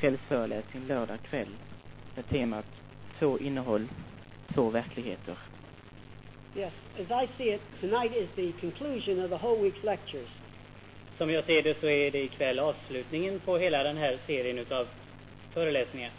[0.00, 1.56] kvällsföreläsning lördag kväll
[2.14, 2.66] med temat
[3.18, 3.88] Två innehåll,
[4.54, 5.36] två verkligheter.
[6.56, 10.28] Yes, as I see it, tonight is the conclusion of the whole week's lectures.
[11.18, 14.86] Som jag ser det så är det ikväll avslutningen på hela den här serien utav
[15.54, 16.10] föreläsningar.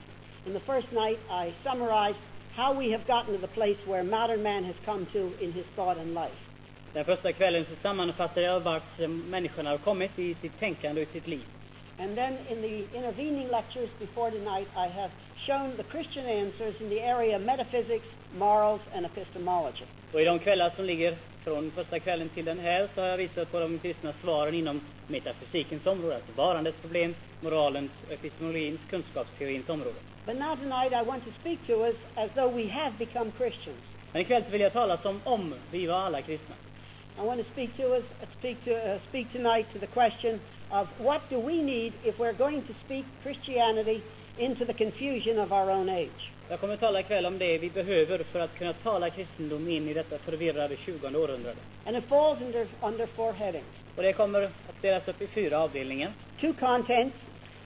[0.45, 2.21] In the first night, I summarized
[2.55, 5.65] how we have gotten to the place where modern man has come to in his
[5.75, 6.41] thought and life.
[6.93, 8.99] Den första kvällen så sammanfattade jag vart
[9.29, 11.45] människorna har kommit i sitt tänkande och i sitt liv.
[11.99, 16.89] And then in the intervening lectures before tonight, I have shown the Christian answers in
[16.89, 18.05] the area of metaphysics,
[18.37, 19.85] morals, and epistemology.
[20.13, 23.17] Och i de kvällar som ligger från första kvällen till den här så har jag
[23.17, 29.69] visat på de kristna svaren inom metafysikens område, alltså varandets problem, moralens och epistemologins, kunskapsteorins
[29.69, 29.95] område.
[30.25, 33.79] But now tonight, I want to speak to us as though we have become Christians.
[34.11, 36.55] Men ikväll vill jag tala som om vi var alla kristna.
[37.19, 40.39] I want to speak to us, uh, speak uh, speak tonight to the question
[40.71, 44.03] of what do we need if we're going to speak Christianity
[44.37, 46.31] into the confusion of our own age.
[46.49, 49.93] Jag kommer tala ikväll om det vi behöver för att kunna tala kristendom in i
[49.93, 51.57] detta förvirrade 20 århundrade.
[51.85, 53.65] And it falls under, under four headings.
[53.95, 56.11] Och det kommer att delas upp i fyra avdelningar.
[56.41, 57.15] Two contents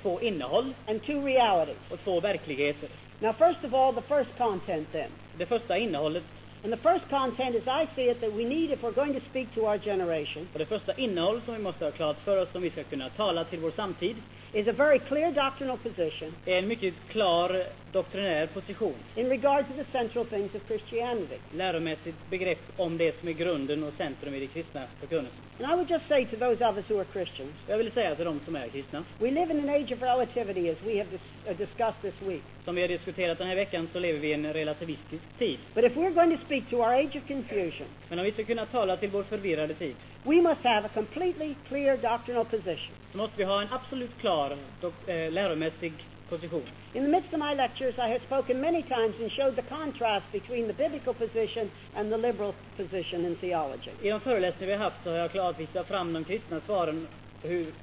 [0.02, 1.78] Två innehåll and two realities.
[1.90, 2.90] och två verkligheter.
[3.20, 5.12] Now, first of all, the first content then.
[5.38, 6.24] Det första innehållet
[6.64, 9.22] And the first content, as I see it, that we need if we're going to
[9.30, 12.48] speak to our generation, och det första innehåll som vi måste ha klart för oss
[12.54, 14.16] om vi ska kunna tala till vår samtid.
[14.54, 16.34] Is a very clear doctrinal position.
[16.46, 18.94] Är en mycket klar doktrinär position.
[19.16, 21.38] in regard to the central things of Christianity.
[21.54, 25.40] Läromässigt begrepp om det som är grunden och centrum i det kristna förkunnelsen.
[25.64, 28.16] And I would just say to those of us who are Christians, Jag vill säga
[28.16, 31.10] till de som är kristna, we live in an age of relativity, as we have
[31.12, 32.42] dis- uh, discussed this week.
[32.66, 35.60] som vi har diskuterat den här veckan så lever vi i en relativistisk tid.
[35.74, 38.44] But if we're going to speak to our age of confusion, Men om vi ska
[38.44, 42.96] kunna tala till vår förvirrade tid we must have a completely clear doctrinal position.
[43.12, 45.94] så måste vi ha en absolut klar dok- eh, läromässig
[46.32, 46.64] position.
[46.94, 50.26] In the midst of my lectures, I have spoken many times and showed the contrast
[50.32, 51.66] between the biblical position
[51.96, 53.92] and the liberal position in theology.
[54.02, 57.08] I de föreläsningar vi har haft så har jag klart visat fram de kristna svaren
[57.44, 57.74] hur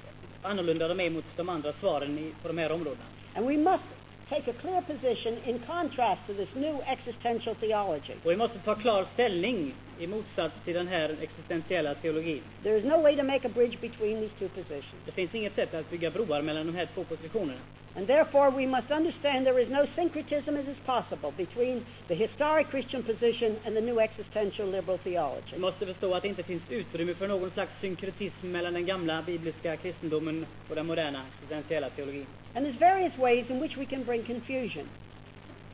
[0.42, 3.04] annorlunda de är mot de andra svaren i, på de här områdena.
[3.34, 3.84] And we must
[4.28, 8.12] take a clear position in contrast to this new existential theology.
[8.24, 12.42] Och vi måste ta klar ställning i motsats till den här existentiella teologin.
[12.62, 15.02] There is no way to make a bridge between these two positions.
[15.06, 17.60] Det finns inget sätt att bygga broar mellan de här två positionerna.
[17.94, 22.70] And therefore, we must understand there is no syncretism as is possible between the historic
[22.70, 25.52] Christian position and the new existential liberal theology.
[25.52, 29.22] Vi måste förstå att det inte finns utrymme för någon slags synkretism mellan den gamla
[29.22, 32.26] bibliska kristendomen och den moderna existentiella teologin.
[32.54, 34.88] And there's various ways in which we can bring confusion.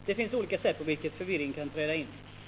[0.07, 2.07] Det finns olika sätt på vilket förvirring kan träda in.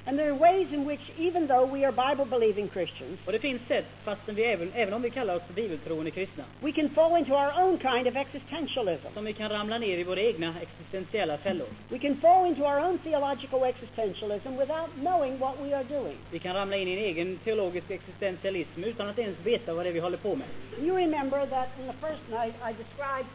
[0.08, 3.38] And there are ways in which, even though we are Bible believing Christians, Och det
[3.38, 7.18] finns sätt, fastän vi även, även om vi kallar oss bibeltroende kristna, we can fall
[7.18, 9.06] into our own kind of existentialism.
[9.14, 11.66] som vi kan ramla ner i våra egna existentiella fällor.
[11.88, 16.16] We can fall into our own theological existentialism without knowing what we are doing.
[16.30, 19.88] Vi kan ramla in i en egen teologisk existentialism utan att ens veta vad det
[19.88, 20.46] är vi håller på med.
[20.80, 23.30] You remember that in the first night I described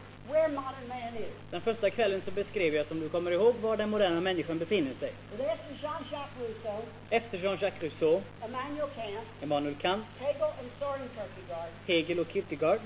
[1.50, 4.94] Den första kvällen så beskrev jag, som du kommer ihåg, var den moderna människan befinner
[4.94, 5.12] sig.
[5.38, 8.22] Efter Jean-Jacques Rousseau, Efter Jean-Jacques Rousseau.
[8.40, 10.04] Emmanuel Kant, Emmanuel Kant.
[11.86, 12.80] Hegel och Kierkegaard,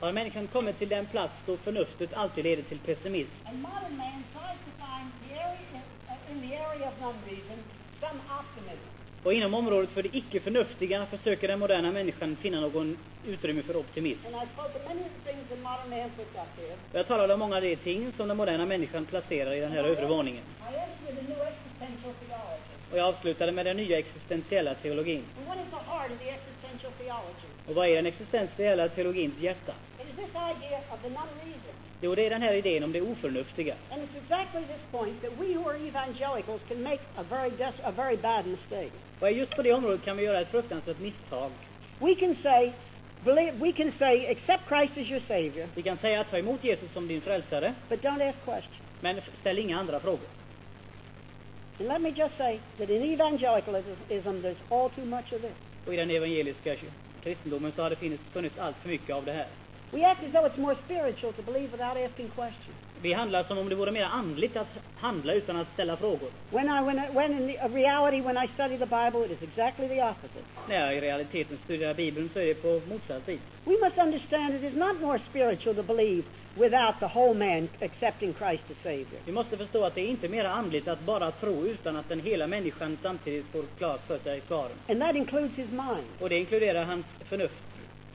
[0.00, 3.30] har människan kommit till den plats då förnuftet alltid leder till pessimism.
[9.22, 12.96] Och inom området för det icke förnuftiga försöker den moderna människan finna någon
[13.26, 14.26] utrymme för optimism.
[16.92, 19.84] Jag talade om många av de ting som den moderna människan placerar i den här
[19.84, 20.44] övre våningen.
[22.90, 25.24] Och jag avslutade med den nya existentiella teologin.
[27.66, 29.74] Och vad är den existentiella teologins hjärta?
[32.04, 33.74] Jo, det är den här idén om det oförnuftiga.
[33.90, 37.80] And it's exactly this point that we who are evangelicals can make a very, des-
[37.84, 38.90] a very bad mistake.
[39.20, 41.50] Och just på det området kan vi göra ett fruktansvärt misstag.
[41.98, 42.72] We can say,
[43.24, 46.92] believe, we can say, accept Christ as your Savior, Vi kan säga ta emot Jesus
[46.92, 48.78] som din frälsare, but don't ask questions.
[49.00, 50.26] men ställ inga andra frågor.
[51.78, 55.52] And let me just say that in evangelicalism, there's all too much of this.
[55.86, 56.74] Och i den evangeliska
[57.22, 59.46] kristendomen så har det funnits, funnits allt för mycket av det här.
[59.92, 62.76] We act as though it's more spiritual to believe without asking questions.
[63.02, 66.30] Vi handlar som om det vore mer andligt att handla utan att ställa frågor.
[66.50, 69.30] When I, when, I, when in the, a reality, when I study the Bible, it
[69.30, 70.44] is exactly the opposite.
[70.68, 73.40] När jag i realiteten studerar Bibeln så är det på motsatt vis.
[73.64, 76.24] We must understand it is not more spiritual to believe
[76.54, 79.20] without the whole man accepting Christ as Savior.
[79.24, 82.20] Vi måste förstå att det är inte mer andligt att bara tro utan att den
[82.20, 84.76] hela människan samtidigt får klart för sig svaren.
[84.88, 86.06] And that includes his mind.
[86.18, 87.54] Och det inkluderar hans förnuft.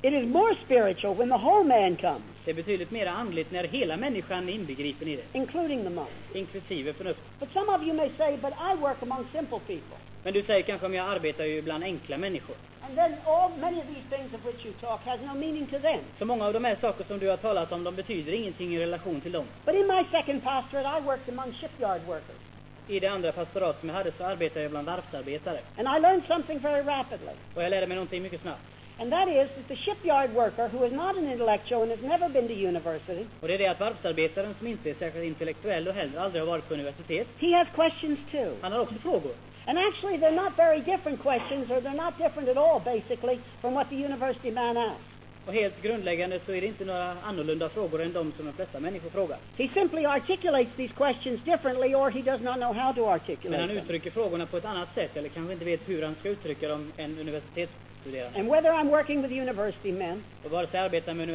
[0.03, 3.63] It is more spiritual when the whole man comes, Det är betydligt mer andligt när
[3.63, 6.07] hela människan är inbegripen i det, including the mind.
[6.33, 7.19] inklusive förnuft.
[7.39, 9.97] But some of you may say, but I work among simple people.
[10.23, 12.55] Men du säger kanske om jag arbetar ju bland enkla människor.
[12.81, 15.79] And then all many of these things of which you talk has no meaning to
[15.79, 15.99] them.
[16.19, 18.79] Så många av de här saker som du har talat om, de betyder ingenting i
[18.79, 19.45] relation till dem.
[19.65, 22.41] But in my second pastorate, I worked among shipyard workers.
[22.87, 25.59] I det andra pastorat som jag hade så arbetade jag bland varvsarbetare.
[25.77, 27.33] And I learned something very rapidly.
[27.55, 28.61] Och jag lärde mig någonting mycket snabbt.
[28.99, 32.29] And that is that the shipyard worker who is not an intellectual and has never
[32.29, 35.93] been to university, Och det är det att varvsarbetaren som inte är särskilt intellektuell och
[35.93, 38.55] heller aldrig har varit på universitet, he has questions too.
[38.61, 39.31] han har också frågor.
[39.65, 43.73] And actually, they're not very different questions, or they're not different at all, basically, from
[43.73, 45.03] what the university man asks.
[45.45, 48.79] Och helt grundläggande så är det inte några annorlunda frågor än de som de flesta
[48.79, 49.37] människor frågar.
[49.57, 53.59] He simply articulates these questions differently, or he does not know how to Men articulate
[53.61, 53.77] han them.
[53.77, 56.91] uttrycker frågorna på ett annat sätt eller kanske inte vet hur han ska uttrycka dem
[56.97, 57.15] än
[58.05, 58.39] universitetsstuderande.
[58.39, 61.29] And whether I'm working with university men Och vare sig jag arbetar med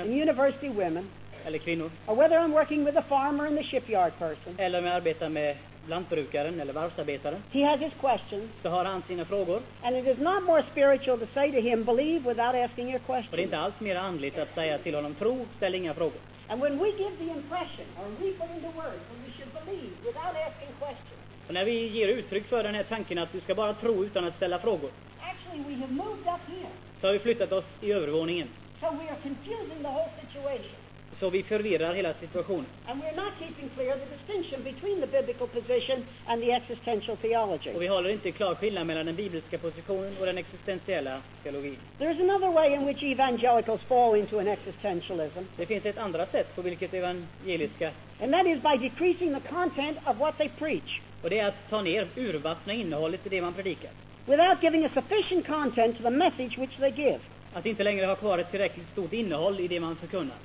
[0.00, 1.08] and university women,
[1.46, 4.84] eller kvinnor, or whether I'm working with the farmer and the shipyard person, eller om
[4.84, 5.56] jag arbetar med
[5.88, 9.60] lantbrukaren eller varvsarbetaren, he has his questions, så har han sina frågor.
[9.82, 13.06] and it is not more spiritual to say to him, believe without asking your Och
[13.08, 13.42] det är questions.
[13.42, 16.20] inte alls mer andligt att säga till honom, tro, ställ inga frågor.
[16.48, 19.90] And when we give the impression, or we put into words, that we should believe
[20.04, 23.54] without asking questions, Och när vi ger uttryck för den här tanken att du ska
[23.54, 24.90] bara tro utan att ställa frågor,
[25.20, 26.68] actually we have moved up here.
[27.00, 28.48] så har vi flyttat oss i övervåningen.
[28.80, 30.76] So we are confusing the whole situation.
[31.20, 32.66] Så vi förvirrar hela situationen.
[32.86, 37.70] And we're not keeping clear the distinction between the biblical position and the existential theology.
[37.74, 41.76] Och vi håller inte klar skillnad mellan den bibliska positionen och den existentiella teologin.
[41.98, 46.26] There is another way in which evangelicals fall into an existentialism, Det finns ett andra
[46.26, 47.90] sätt på vilket evangeliska,
[48.20, 51.70] and that is by decreasing the content of what they preach och det är att
[51.70, 53.90] ta ner, urvattna innehållet i det man predikar.
[54.26, 57.18] without giving a sufficient content to the message which they give.
[57.52, 60.36] Att inte längre ha kvar ett tillräckligt stort innehåll i det man förkunnar.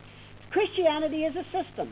[0.53, 1.87] Christianity is a system,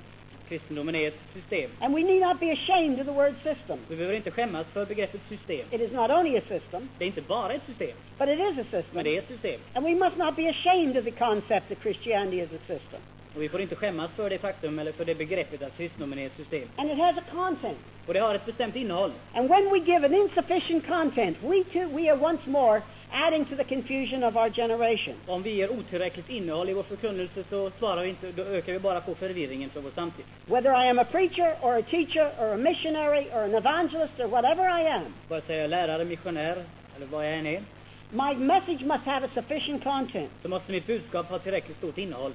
[0.50, 1.72] Kristendomen är ett system.
[1.80, 3.80] and we need not be ashamed of the word system.
[3.90, 5.66] Vi behöver inte skämmas för begreppet system.
[5.72, 8.46] It is not only a system, Det är inte bara ett system, but it is
[8.52, 9.04] a men system.
[9.04, 9.62] det är ett system.
[9.74, 13.02] And we must not be ashamed of the concept that Christianity is a system.
[13.36, 16.26] Och vi får inte skämmas för det faktum, eller för det begreppet att kristendomen är
[16.26, 16.68] ett system.
[16.76, 17.78] And it has a content.
[18.08, 19.12] Och det har ett bestämt innehåll.
[19.34, 23.56] And when we give an insufficient content, we too, we are once more adding to
[23.56, 25.16] the confusion of our generation.
[25.28, 28.80] Om vi ger otillräckligt innehåll i vår förkunnelse så svarar vi inte, då ökar vi
[28.80, 30.26] bara på förvirringen för vår samtid.
[30.46, 34.28] Whether I am a preacher or a teacher or a missionary or an evangelist or
[34.28, 36.64] whatever I am, Vare sig jag är lärare, missionär
[36.96, 37.64] eller vad jag än är,
[38.10, 40.30] my message must have a sufficient content.
[40.42, 42.34] så måste mitt budskap ha tillräckligt stort innehåll.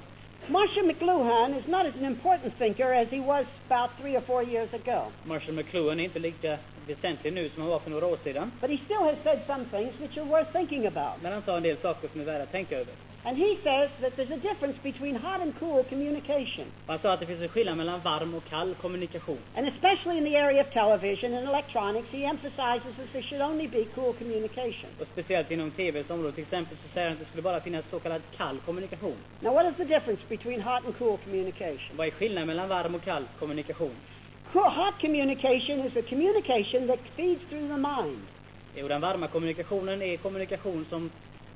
[0.50, 4.42] Marshall McLuhan is not as an important thinker as he was about three or four
[4.42, 8.18] years ago, Marshall McLuhan är inte lika väsentlig nu som han var för några år
[8.24, 8.52] sedan.
[8.60, 11.22] but he still has said some things which are worth thinking about.
[11.22, 12.94] Men han sa en del saker som är värda att tänka över.
[13.22, 16.72] And he says that there's a difference between hot and cool communication.
[16.86, 19.38] Han sa att det finns en skillnad mellan varm och kall kommunikation.
[19.56, 23.68] And especially in the area of television and electronics, he emphasizes that there should only
[23.68, 24.90] be cool communication.
[25.00, 27.84] Och speciellt inom TVs område till exempel så säger han att det skulle bara finnas
[27.90, 29.16] så kallad kall kommunikation.
[29.40, 31.96] Now, what is the difference between hot and cool communication?
[31.96, 33.94] Vad är skillnaden mellan varm och kall kommunikation?
[34.52, 38.18] Hot communication is a communication that feeds through the mind.
[38.74, 41.10] Jo, den varma kommunikationen är kommunikation som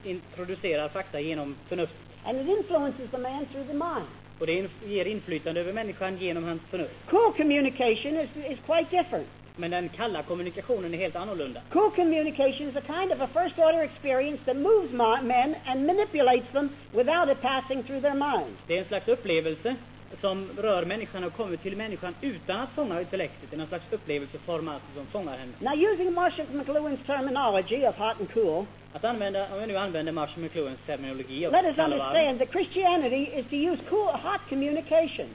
[0.07, 1.95] introducerar fakta genom förnuft.
[2.25, 4.07] And it influences the man through the mind.
[4.39, 6.95] Och det ger inflytande över människan genom hans förnuft.
[7.11, 9.27] Cool communication is, is quite different.
[9.57, 11.61] Men den kalla kommunikationen är helt annorlunda.
[11.73, 14.93] Cool communication is a kind of a first order experience that moves
[15.23, 18.59] men and manipulates them without it passing through their minds.
[18.67, 19.77] Det är en slags upplevelse
[20.21, 23.53] som rör människan och kommer till människan utan att fånga intellektet.
[23.53, 25.53] Är en slags upplevelseform alltså som fångar henne.
[25.59, 30.13] Now, using Marshall McLuhan's terminology of hot and cool, Att använda, om jag nu använder
[30.13, 35.27] Marshall McLuhans terminologi let us understand that Christianity is to use cool, hot communication.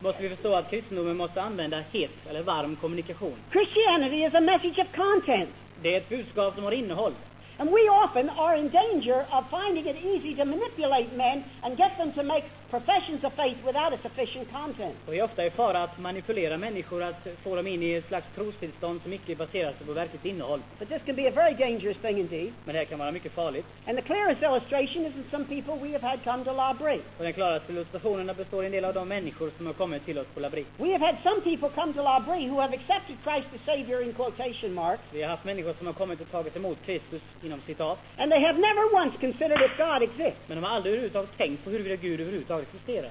[0.00, 3.36] måste vi förstå att kristendomen måste använda het eller varm kommunikation.
[3.52, 5.50] Christianity is a message of content.
[5.82, 7.12] Det är ett budskap som har innehåll.
[7.58, 11.96] And we often are in danger of finding it easy to manipulate men and get
[11.98, 14.94] them to make professions of faith without a sufficient content.
[15.06, 18.26] Och är ofta i fara att manipulera människor, att få dem in i ett slags
[18.34, 20.60] trostillstånd som icke baserar sig på verkligt innehåll.
[20.78, 22.52] But this can be a very dangerous thing indeed.
[22.64, 23.66] Men det här kan vara mycket farligt.
[23.86, 27.00] And the clearest illustration is in some people we have had come to L'Abri.
[27.18, 30.18] Och den klaraste illustrationen består i en del av de människor som har kommit till
[30.18, 30.64] oss på L'Abri.
[30.78, 34.12] We have had some people come to L'Abri who have accepted Christ as Savior in
[34.12, 37.98] quotation marks, Vi har haft människor som har kommit och tagit emot Kristus inom citat.
[38.18, 40.40] and they have never once considered if God exists.
[40.46, 43.10] Men de har aldrig överhuvudtaget tänkt på huruvida Gud överhuvudtaget existerar.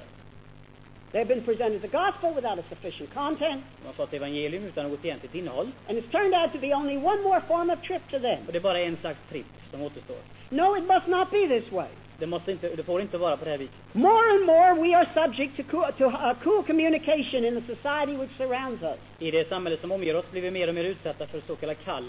[1.12, 5.06] They've been presented the gospel without a sufficient content, De har fått evangelium utan något
[5.06, 5.68] egentligt innehåll.
[5.90, 8.40] and it's turned out to be only one more form of trip to them.
[8.48, 10.18] Och det är bara en slags tripp som återstår.
[10.50, 11.88] No, it must not be this way.
[12.20, 13.76] Det, måste inte, det får inte vara på det här viset.
[13.94, 18.18] More and more we are subject to, cool, to uh, cool communication in the society
[18.18, 18.98] which surrounds us.
[19.20, 21.78] I det samhälle som omger oss blir vi mer och mer utsatta för så kallad
[21.86, 22.06] kall.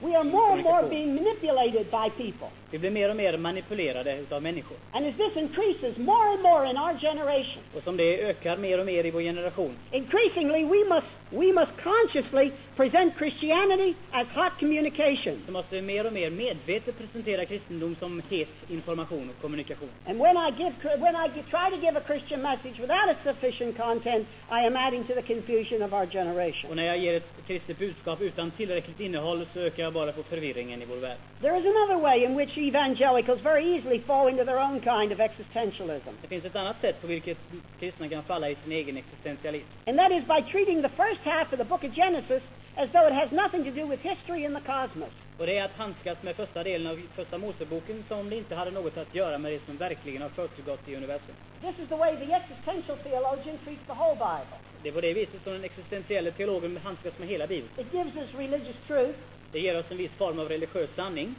[0.00, 2.48] We are more and more being manipulated by people.
[2.74, 4.76] Vi blir mer och mer manipulerade utav människor.
[4.92, 8.80] And as this increases more and more in our generation, Och som det ökar mer
[8.80, 14.52] och mer i vår generation increasingly we must, we must consciously present Christianity as hot
[14.60, 15.42] communication.
[15.46, 19.88] så måste vi mer och mer medvetet presentera kristendom som het information och kommunikation.
[20.06, 23.76] And when I, give, when I try to give a Christian message without a sufficient
[23.76, 26.76] content, I am adding to the confusion of our Och generation.
[26.76, 30.82] när jag ger ett kristet budskap utan tillräckligt innehåll så ökar jag bara på förvirringen
[30.82, 31.18] i vår värld.
[31.40, 35.20] There is another way in which evangelicals very easily fall into their own kind of
[35.20, 36.10] existentialism.
[36.22, 37.38] Det finns ett annat sätt på vilket
[37.80, 39.68] kristna kan falla i sin egen existentialism.
[39.86, 42.42] And that is by treating the first half of the book of Genesis
[42.76, 45.12] as though it has nothing to do with history and the cosmos.
[45.38, 48.70] Och det är att handskas med första delen av första Moseboken som det inte hade
[48.70, 51.34] något att göra med det som verkligen har försiggått i universum.
[51.60, 54.58] This is the way the existential theologian treats the whole Bible.
[54.82, 57.70] Det är på det viset som den existentiella teologen handskas med hela Bibeln.
[57.78, 59.18] It gives us religious truth,
[59.54, 61.34] Det ger oss en viss form av religiös sanning,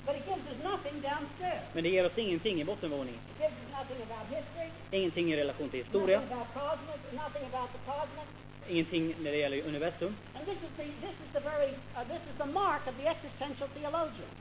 [1.74, 3.22] men det ger oss ingenting i bottenvåningen.
[4.92, 6.22] Ingenting i relation till historia,
[8.70, 10.16] ingenting när det gäller universum.
[10.36, 10.42] Uh.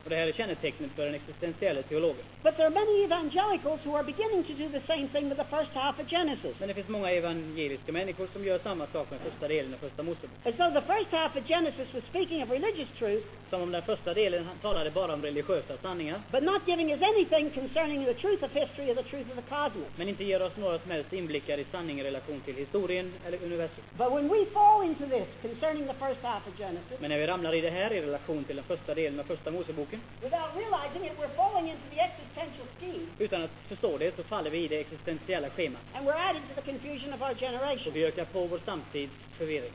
[0.03, 2.25] Och det här är kännetecknet för den existentiella teologen.
[2.43, 5.57] But there are many evangelicals who are beginning to do the same thing with the
[5.57, 6.55] first half of Genesis.
[6.59, 10.03] Men det finns många evangeliska människor som gör samma sak med första delen av första
[10.03, 10.29] Mosebok.
[10.43, 13.81] As though the first half of Genesis was speaking of religious truth, Som om den
[13.81, 18.43] första delen talade bara om religiösa sanningar, but not giving us anything concerning the truth
[18.43, 19.87] of history or the truth of the cosmos.
[19.95, 23.43] men inte ger oss några som helst inblickar i sanning i relation till historien eller
[23.43, 23.83] universum.
[23.97, 27.27] But when we fall into this concerning the first half of Genesis, Men när vi
[27.27, 31.05] ramlar i det här i relation till den första delen av första Moseboken, without realizing
[31.05, 34.67] it, we're falling into the existential scheme, utan att förstå det, så faller vi i
[34.67, 35.81] det existentiella schemat.
[35.93, 37.93] and we're adding to the confusion of our Och generation.
[37.93, 39.73] vi ökar på vår samtids förvirring.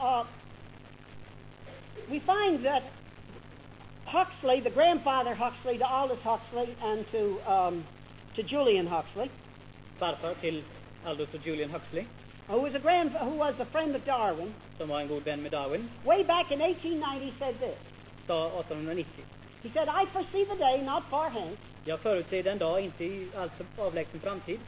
[0.00, 0.24] Uh,
[2.08, 2.82] we find that
[4.06, 7.84] Huxley, the grandfather Huxley, to Aldous Huxley, and to um,
[8.36, 9.28] to Julian Huxley,
[9.98, 10.62] Farfar till
[11.04, 12.04] Aldous och Julian Huxley,
[12.48, 15.42] who was a grand, who was a friend of Darwin, som var en god vän
[15.42, 17.78] med Darwin, way back in 1890 said this.
[18.26, 19.24] sa 1890.
[19.62, 23.28] He said, "I foresee the day not far hence Jag förutser den dag, inte i
[23.78, 24.60] avlägsen framtid,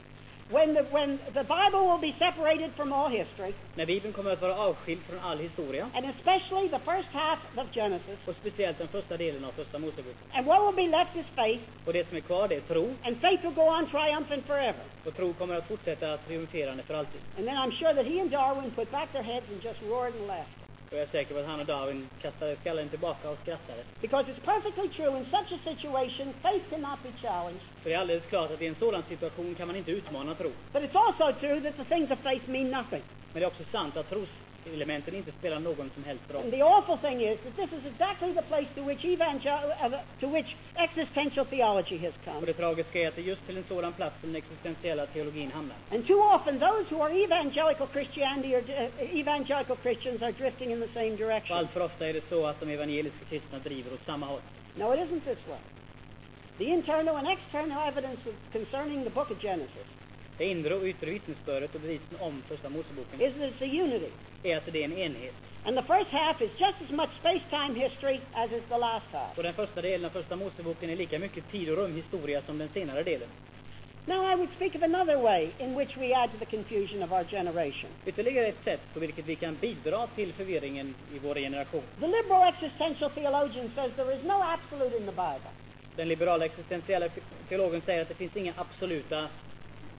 [0.51, 4.41] when the when the Bible will be separated from all history, när Bibeln kommer att
[4.43, 8.89] vara avskild från all historia, and especially the first half of Genesis, och speciellt den
[8.89, 10.27] första delen av första Moseboken.
[10.33, 12.95] and what will be left is faith, Och det som är kvar, det är tro,
[13.05, 17.21] and faith will go on triumphant forever." och tro kommer att fortsätta triumferande för alltid.
[17.39, 20.15] And then I'm sure that he and Darwin put back their heads and just roared
[20.15, 20.57] and laughed.
[20.91, 23.85] Och jag är säker på att han och Darwin kastade skallen tillbaka och skrattade.
[24.01, 27.63] Because it's perfectly true, in such a situation, faith cannot be challenged.
[27.83, 30.53] För det är alldeles klart att i en sådan situation kan man inte utmana tro.
[30.73, 33.03] But it's also true that the things of faith mean nothing.
[33.33, 34.09] Men det är också sant att
[34.65, 36.51] troselementen inte spelar någon som helst And roll.
[36.51, 40.27] the awful thing is that this is exactly the place to which evangel- uh, to
[40.29, 42.47] which existential theology has Och come.
[42.47, 45.77] det tragiska är att det just till en sådan plats som den existentiella teologin hamnar.
[45.93, 50.81] And too often, those who are evangelical Christianity or uh, evangelical Christians are drifting in
[50.81, 51.57] the same Och direction.
[51.57, 54.41] allt för ofta är det så att de evangeliska kristna driver åt samma håll.
[54.77, 55.59] No, it isn't this way.
[56.59, 58.21] The internal and external evidence
[58.53, 59.87] concerning the book of Genesis
[60.41, 64.11] Det inre och yttre vittnesbördet och bevisen om första Moseboken is that it's a unity.
[64.43, 65.35] är att det är en enhet.
[65.65, 69.37] And the first half is just as much space-time history as is the last half.
[69.37, 72.69] Och den första delen av första Moseboken är lika mycket tid och rumhistoria som den
[72.69, 73.29] senare delen.
[74.07, 77.13] Now I would speak of another way in which we add to the confusion of
[77.13, 77.91] our generation.
[78.07, 81.83] Ytterligare ett sätt på vilket vi kan bidra till förvirringen i vår generation.
[82.01, 85.51] The liberal existential theologian says there is no absolute in the Bible.
[85.97, 87.09] Den liberala existentiella
[87.49, 89.29] teologen säger att det finns inga absoluta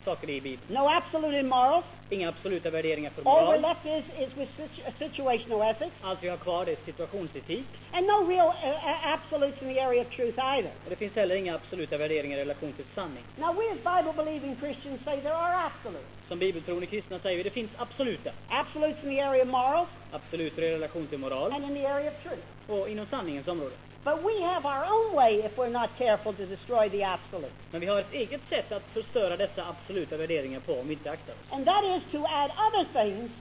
[0.05, 0.73] saker i Bibeln.
[0.73, 1.85] No absolute in morals.
[2.09, 3.61] Inga absoluta värderingar för All we're moral.
[3.61, 5.91] left is, is with situ- situational ethics.
[6.01, 7.65] Allt vi har kvar är situationsetik.
[7.93, 10.71] And no real uh, uh, absolutes in the area of truth either.
[10.83, 13.23] Och det finns heller inga absoluta värderingar i relation till sanning.
[13.37, 16.07] Now we as Bible-believing Christians say there are absolutes.
[16.27, 18.31] Som bibeltroende kristna säger vi det finns absoluta.
[18.49, 22.11] Absolutes in the area of morals Absoluter i relation till moral and in the area
[22.11, 22.43] of truth.
[22.67, 23.75] och inom sanningens område.
[24.03, 27.53] But we have our own way if we're not careful to destroy the absolute.
[27.71, 31.11] Men vi har ett eget sätt att förstöra dessa absoluta värderingar på om vi inte
[31.11, 31.51] aktar oss.
[31.51, 33.31] And that is to add other things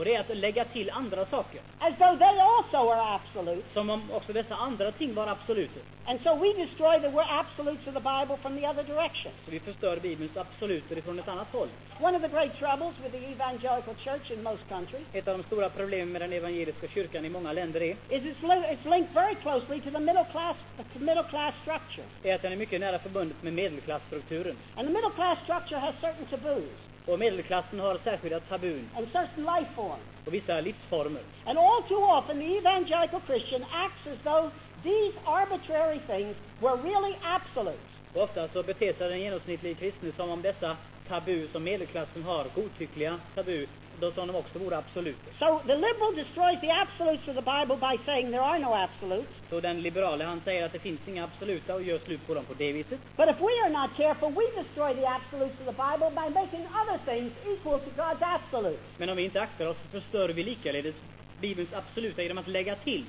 [0.00, 1.60] Och det är att lägga till andra saker.
[1.78, 3.62] as though they also are absolute.
[3.74, 5.82] Som om också dessa andra ting var absoluter.
[6.06, 9.32] And so we destroy the absolutes of the Bible from the other direction.
[9.44, 11.68] Så vi förstör Bibelns absoluter ifrån ett annat håll.
[12.00, 15.44] One of the great troubles with the evangelical church in most countries Ett av de
[15.44, 19.14] stora problemen med den evangeliska kyrkan i många länder är, is it's, li- it's linked
[19.14, 20.56] very closely to the middle class,
[20.92, 22.06] to middle class structure.
[22.22, 24.56] är att den är mycket nära förbundet med medelklassstrukturen.
[24.76, 29.44] And the middle class structure has certain taboos Och medelklassen har särskilda tabun and certain
[29.44, 30.02] life forms.
[30.26, 31.22] och vissa livsformer.
[31.46, 34.50] And all too often, the evangelical Christian acts as though
[34.84, 37.90] these arbitrary things were really absolutes.
[38.14, 40.76] Och ofta så beter sig den genomsnittliga kristne som om dessa
[41.08, 43.66] tabu som medelklassen har, godtyckliga tabu,
[44.00, 45.32] då som de också vore absoluter.
[45.38, 49.34] So the liberal destroys the absolutes of the Bible by saying there are no absolutes.
[49.50, 52.44] Så den liberale han säger att det finns inga absoluta och gör slut på dem
[52.44, 53.00] på det viset.
[53.16, 56.64] But if we are not careful, we destroy the absolutes of the Bible by making
[56.80, 58.82] other things equal to God's absolutes.
[58.98, 60.94] Men om vi inte aktar oss förstör vi likaledes
[61.40, 63.04] Bibelns absoluta genom att lägga till.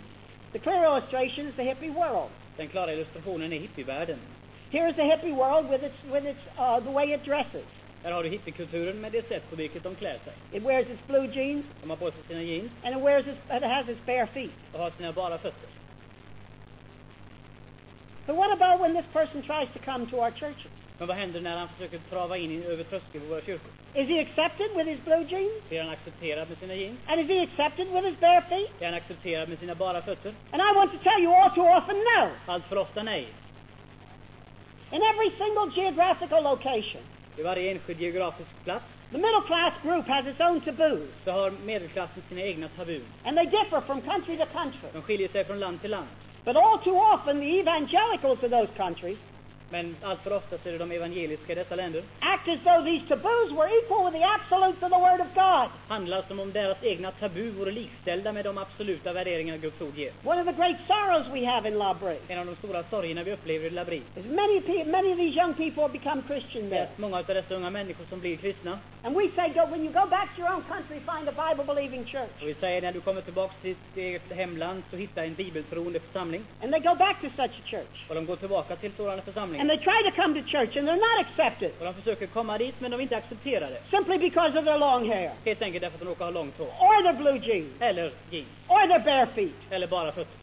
[0.51, 2.29] The clear illustration is the hippie world.
[2.57, 4.19] Den klara illustrationen är hippievärlden.
[4.71, 7.65] Here is the hippie world with its, with its, uh, the way it dresses.
[8.03, 10.33] Här har du hippiekulturen med det sätt på vilket de klär sig.
[10.51, 13.39] It wears its blue jeans De har på sig sina jeans and it wears its,
[13.57, 14.51] it has its bare feet.
[14.73, 15.69] och har sina bara fötter.
[18.25, 20.71] But what about when this person tries to come to our churches?
[20.97, 23.71] Men vad händer när han försöker trava in över tröskeln på våra kyrkor?
[23.93, 25.63] Is he accepted with his blue jeans?
[25.69, 26.99] Blir han accepterad med sina jeans?
[27.07, 28.71] And is he accepted with his bare feet?
[28.81, 30.33] Är han accepterad med sina bara fötter?
[30.51, 32.29] And I want to tell you all too often, no.
[32.45, 33.27] Allt för ofta nej.
[34.91, 37.01] In every single geographical location,
[37.37, 41.51] I varje enskild geografisk plats the middle class group has its own taboos, så har
[41.51, 43.01] medelklassen sina egna tabun.
[43.25, 44.89] and they differ from country to country.
[44.93, 46.07] De skiljer sig från land till land.
[46.45, 49.17] But all too often, the evangelicals of those countries
[49.71, 53.07] Men allt för ofta är det de evangeliska i dessa länder act as though these
[53.07, 55.69] taboos were equal with the absolutes of the Word of God.
[55.87, 60.11] handlar som om deras egna tabu vore likställda med de absoluta värderingar Guds ord ger.
[60.23, 63.23] One of the great sorrows we have in La Brie En av de stora sorgerna
[63.23, 66.87] vi upplever i Labri many, many of these young people have become Christian there.
[66.97, 70.05] många av dessa unga människor som blir kristna, And we say, go, when you go
[70.09, 72.29] back to your own country, find a Bible-believing church.
[72.41, 76.43] och vi säger när du kommer tillbaka till ditt hemland så hitta en bibeltroende församling.
[76.63, 78.05] And they go back to such a church.
[78.09, 79.21] Och de går tillbaka till sådana
[79.61, 82.57] And they try to come to church, and they're not accepted Och de försöker komma
[82.57, 83.77] dit men de är inte accepterade.
[83.91, 86.65] simply because of their long hair, Helt enkelt därför att de råkar ha långt hår.
[86.67, 88.47] or their blue jeans, Eller jeans.
[88.67, 89.55] or their bare feet.
[89.69, 90.35] Eller bara fötter.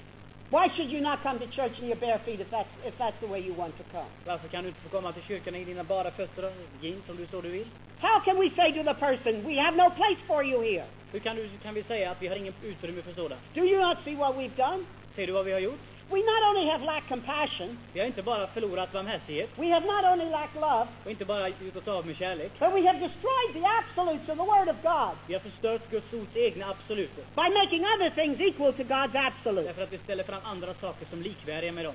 [0.51, 3.19] Why should you not come to church in your bare feet if that's, if that's
[3.21, 4.11] the way you want to come?
[4.27, 7.17] Varför kan du inte få komma till kyrkan i dina bara fötter och jeans om
[7.17, 7.67] du så du vill?
[8.01, 10.85] How can we say to the person, we have no place for you here?
[11.13, 13.41] Hur kan, du, kan vi säga att vi har ingen utrymme för sådant?
[13.55, 14.85] Do you not see what we've done?
[15.17, 15.81] Ser du vad vi har gjort?
[16.11, 20.05] We not only have lacked compassion, Vi har inte bara förlorat barmhärtighet we have not
[20.13, 22.53] only lacked love, och inte bara gjort oss av med kärlek.
[22.59, 26.13] but we have destroyed the absolutes of the Word of God Vi har förstört Guds
[26.13, 27.25] ords egna absoluter.
[27.35, 29.69] by making other things equal to God's absolute.
[29.69, 31.95] Därför att vi ställer fram andra saker som likvärdiga med dem.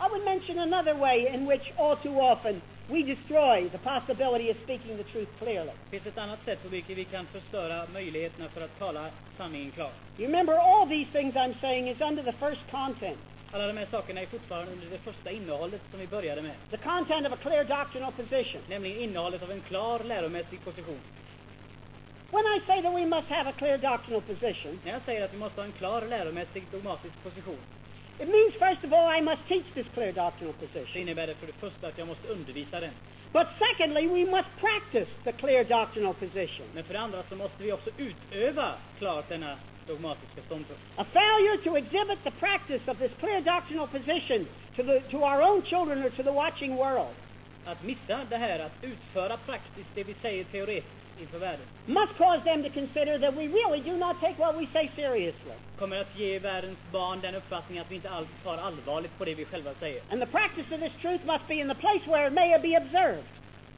[0.00, 4.56] I would mention another way in which all too often we destroy the possibility of
[4.64, 5.72] speaking the truth clearly.
[5.90, 9.06] Finns ett annat sätt på vilket vi kan förstöra möjligheterna för att tala
[9.38, 9.94] sanningen klart.
[10.18, 13.18] You remember, all these things I'm saying is under the first content.
[13.54, 16.54] Alla de här sakerna är fortfarande under det första innehållet som vi började med.
[16.70, 18.62] The content of a clear doctrinal position.
[18.68, 21.00] Nämligen innehållet av en klar läromässig position.
[22.30, 25.32] When I say that we must have a clear doctrinal position, När jag säger att
[25.32, 27.58] vi måste ha en klar läromässig dogmatisk position
[28.18, 31.02] it means, first of all, I must teach this clear doctrinal position.
[31.02, 32.94] innebär det för det första att jag måste undervisa den.
[33.32, 36.66] But secondly, we must practice the clear doctrinal position.
[36.74, 39.56] Men för det andra så måste vi också utöva klart denna.
[39.86, 45.42] A failure to exhibit the practice of this clear doctrinal position to, the, to our
[45.42, 47.14] own children or to the watching world
[47.66, 52.40] Att missa det här, att utföra praktiskt det vi säger teoretiskt inför världen, must cause
[52.44, 55.52] them to consider that we really do not take what we say seriously.
[55.78, 59.34] kommer att ge världens barn den uppfattningen att vi inte alls tar allvarligt på det
[59.34, 60.02] vi själva säger.
[60.10, 62.78] And the practice of this truth must be in the place where it may be
[62.78, 63.24] observed.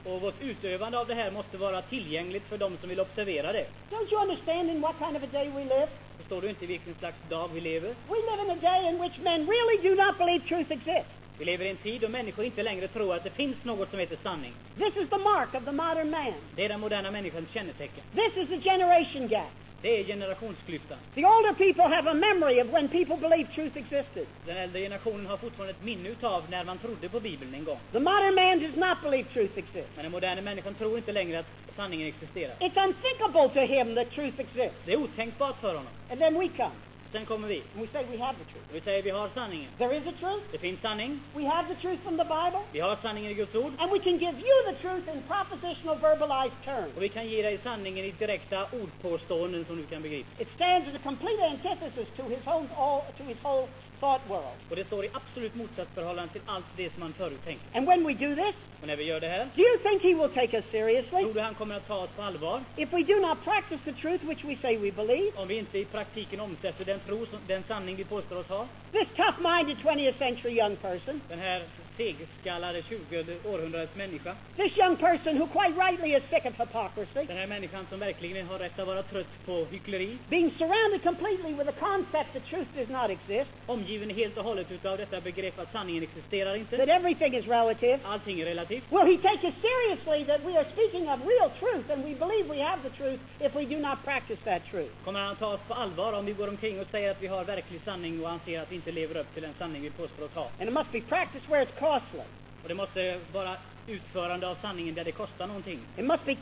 [0.03, 3.65] Och vårt utövande av det här måste vara tillgängligt för de som vill observera det.
[3.91, 5.87] Don't you understand in what kind of a day we live?
[6.17, 7.87] Förstår du inte vilken slags dag vi lever?
[7.89, 11.11] We live in a day in which men really do not believe truth exists.
[11.37, 13.99] Vi lever i en tid då människor inte längre tror att det finns något som
[13.99, 14.53] heter sanning.
[14.77, 16.33] This is the mark of the modern man.
[16.55, 18.03] Det är den moderna människans kännetecken.
[18.15, 19.51] This is the generation gap.
[19.87, 20.97] Det är generationsklyftan.
[21.15, 24.27] The older people have a memory of when people believed truth existed.
[24.45, 27.79] Den äldre generationen har fortfarande ett minne utav när man trodde på Bibeln en gång.
[27.91, 29.91] The modern man does not believe truth exists.
[29.95, 31.45] Men den moderna människan tror inte längre att
[31.75, 32.55] sanningen existerar.
[32.59, 34.77] It's unthinkable to him that truth exists.
[34.85, 35.93] Det är otänkbart för honom.
[36.09, 36.75] And then we come.
[37.11, 37.63] Sen kommer vi.
[37.73, 38.65] and we say we have the truth.
[38.71, 39.69] Vi säger vi har sanningen.
[39.77, 40.43] There is a truth.
[40.51, 41.19] Det finns sanning.
[41.35, 42.61] We have the truth from the Bible.
[42.71, 43.73] Vi har sanningen i Guds ord.
[43.79, 46.95] And we can give you the truth in propositional verbalized terms.
[46.95, 50.29] Och vi kan ge dig sanningen i direkta ordpåståenden som du kan begripa.
[50.41, 53.67] It stands as a complete antithesis to his whole, all, to his whole
[53.99, 54.57] thought world.
[54.69, 57.77] Och det står i absolut motsatsförhållande till allt det som man förut tänkte.
[57.77, 60.13] And when we do this, Och när vi gör det här, do you think he
[60.13, 61.21] will take us seriously?
[61.23, 62.63] tror du han kommer att ta oss på allvar?
[62.75, 65.77] If we do not practice the truth which we say we believe, Om vi inte
[65.79, 68.67] i praktiken omsätter den tro, den sanning vi påstår oss ha?
[68.91, 71.61] this tough-minded 20th century young person, Den här
[71.97, 74.35] segskallade 20 århundradets människa.
[74.55, 78.47] this young person who quite rightly is sick of hypocrisy, Den här människan som verkligen
[78.47, 80.17] har rätt att vara trött på hyckleri.
[80.29, 84.71] being surrounded completely with the concept that truth does not exist, Omgiven helt och hållet
[84.71, 88.83] utav detta begrepp att sanningen existerar that everything is relative, Allting är relativt.
[88.91, 92.45] will he take us seriously that we are speaking of real truth and we believe
[92.49, 94.91] we have the truth if we do not practice that truth?
[95.05, 97.27] Kommer han att ta oss på allvar om vi går omkring och säger att vi
[97.27, 100.25] har verklig sanning och anser att vi inte lever upp till den sanning vi påstår
[100.25, 100.51] oss ha?
[100.59, 102.25] And it must be practiced where it's costly.
[102.63, 103.55] Och det måste vara
[103.87, 105.79] utförande av sanningen där det kostar någonting.
[105.97, 106.35] It must be,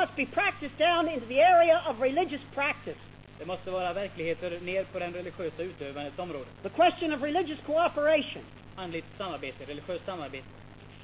[0.00, 3.00] must be practiced down into the area of religious practice.
[3.38, 6.44] Det måste vara verkligheter ner på den religiösa utövandets område.
[6.62, 8.42] The question of religious cooperation.
[8.76, 10.46] Andligt samarbete, religiöst samarbete.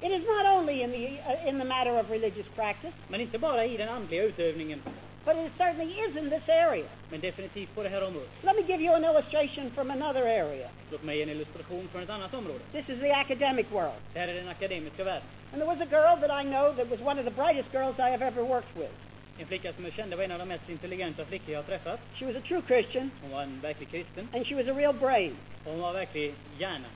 [0.01, 3.39] It is not only in the, uh, in the matter of religious practice, Men inte
[3.39, 4.81] bara i den andliga utövningen,
[5.25, 6.85] but it certainly is in this area.
[7.11, 8.29] men definitivt på det här området.
[8.43, 10.69] Let me give you an illustration from another area.
[10.91, 12.59] Låt mig ge en illustration från ett annat område.
[12.71, 13.99] This is the academic world.
[14.13, 15.27] Det här är den akademiska världen.
[15.53, 17.95] And there was a girl that I know that was one of the brightest girls
[17.99, 18.91] I have ever worked with.
[19.39, 21.99] En flicka som jag kände var en av de mest intelligenta flickor jag har träffat.
[22.15, 24.27] She was a true Christian, Hon var en verklig kristen.
[24.33, 25.35] and she was a real brain.
[25.65, 26.87] Och hon var verklig hjärna.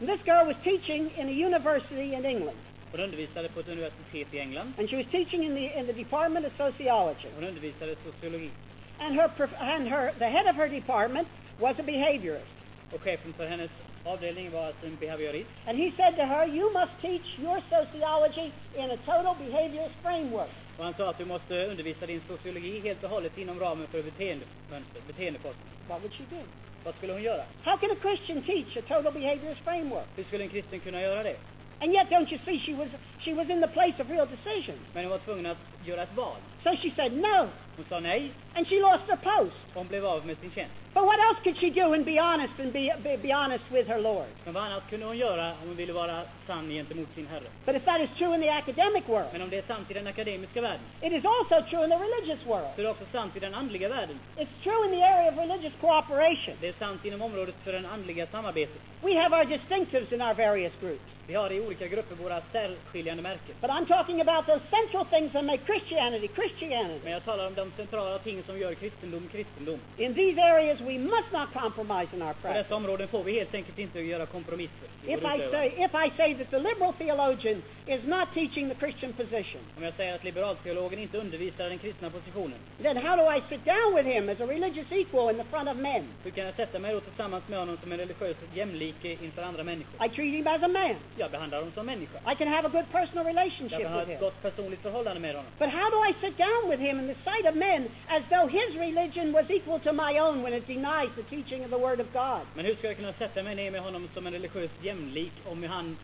[0.00, 2.56] And this girl was teaching in a university in England,
[2.92, 4.72] Hon undervisade på ett universitet i England.
[4.78, 7.28] and she was teaching in the, in the Department of Sociology.
[7.34, 8.50] Hon undervisade sociologi.
[8.98, 11.28] And, her, and her, the head of her department
[11.60, 12.52] was a behaviorist.
[12.92, 13.70] Och chefen för hennes
[14.04, 15.50] avdelning var alltså en behaviorist.
[15.66, 20.50] And he said to her, you must teach your sociology in a total behaviorist framework.
[20.78, 24.02] Och han sa att du måste undervisa din sociologi helt och hållet inom ramen för
[24.02, 25.66] beteendemönster, beteendeforskning.
[25.88, 26.42] What would she do?
[26.84, 27.44] Vad skulle hon göra?
[27.62, 30.06] How can a Christian teach a total behaviorist framework?
[30.16, 31.36] Hur skulle en kristen kunna göra det?
[31.82, 34.78] And yet, don't you see, she was, she was in the place of real decision.
[34.94, 36.36] Men hon var tvungen att göra ett val.
[36.64, 39.56] So she said no, Hon sa nej, and she lost her post.
[39.74, 40.72] hon blev av med sin tjänst.
[40.94, 43.88] But what else could she do and be honest and be, be, be honest with
[43.88, 44.26] her Lord?
[44.44, 47.48] Men vad annat kunde hon göra om hon ville vara sann gentemot sin Herre?
[47.64, 49.94] But if that is true in the academic world, Men om det är sant i
[49.94, 52.68] den akademiska världen, it is also true in the religious world.
[52.76, 54.18] så är också sant i den andliga världen.
[54.36, 56.54] It's true in the area of religious cooperation.
[56.60, 58.80] Det är sant inom området för den andliga samarbetet.
[59.02, 61.02] We have our distinctives in our various groups.
[61.26, 63.54] Vi har i olika grupper våra särskiljande märken.
[63.60, 67.00] But I'm talking about those central things that make Christianity Christianity.
[67.04, 69.80] Men jag talar om de centrala ting som gör kristendom kristendom.
[69.96, 72.62] In these areas, we must not compromise in our På practice.
[72.62, 74.88] dessa områden får vi helt enkelt inte göra kompromisser.
[75.06, 79.12] If I say, if I say that the liberal theologian is not teaching the Christian
[79.12, 83.40] position, Om jag säger att liberalteologen inte undervisar den kristna positionen, then how do I
[83.48, 86.04] sit down with him as a religious equal in the front of men?
[86.24, 89.64] hur kan jag sätta mig då tillsammans med honom som en religiös jämlike inför andra
[89.64, 90.06] människor?
[90.06, 90.96] I treat him as a man.
[91.16, 92.18] Jag behandlar honom som människa.
[92.32, 94.24] I can have a good personal Jag relationship kan ha with ett him.
[94.24, 95.50] gott personligt förhållande med honom.
[95.58, 97.82] But how do I sit down with him in the sight of men
[98.16, 101.70] as though his religion was equal to my own when it denies the teaching of
[101.70, 102.42] the Word of God?
[102.54, 105.62] Men hur ska jag kunna sätta mig ner med honom som en religiös jämlik om
[105.62, 105.96] han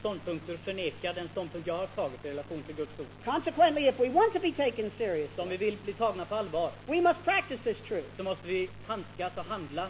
[0.00, 3.06] ståndpunkter förnekar den ståndpunkt jag har tagit i relation till Guds ord?
[3.24, 5.06] Consequently, if we want to be taken Så
[5.42, 8.08] om vi seriously, vill bli tagna på allvar we must practice this truth.
[8.16, 9.88] så måste vi handskas och handla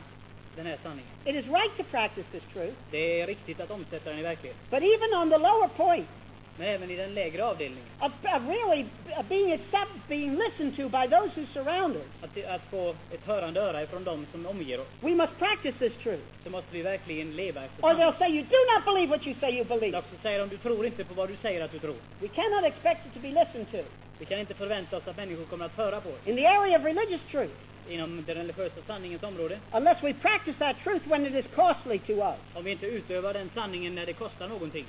[0.57, 1.11] den här sanningen.
[1.24, 4.57] It is right to practice this truth, Det är riktigt att omsätta den i verklighet.
[4.70, 6.09] but even on the lower point
[6.56, 8.12] Men även i den lägre avdelningen, of,
[8.48, 8.84] really
[9.28, 13.60] being accepted, being listened to by those who surround us, att, att få ett hörande
[13.60, 16.22] öra ifrån dem som omger oss, we must practice this truth.
[16.44, 19.36] så måste vi verkligen leva efter Or they'll say, You do not believe what you
[19.40, 19.86] say you believe.
[19.86, 21.96] Eller också säger de, du tror inte på vad du säger att du tror.
[22.20, 23.82] We cannot expect it to be listened to.
[24.18, 26.78] Vi kan inte förvänta oss att människor kommer att höra på oss In the area
[26.78, 27.54] of religious truth,
[27.88, 29.58] inom den religiösa sanningens område.
[29.72, 32.36] unless we practice that truth when it is costly to us.
[32.54, 34.86] Om vi inte utövar den sanningen när det kostar någonting.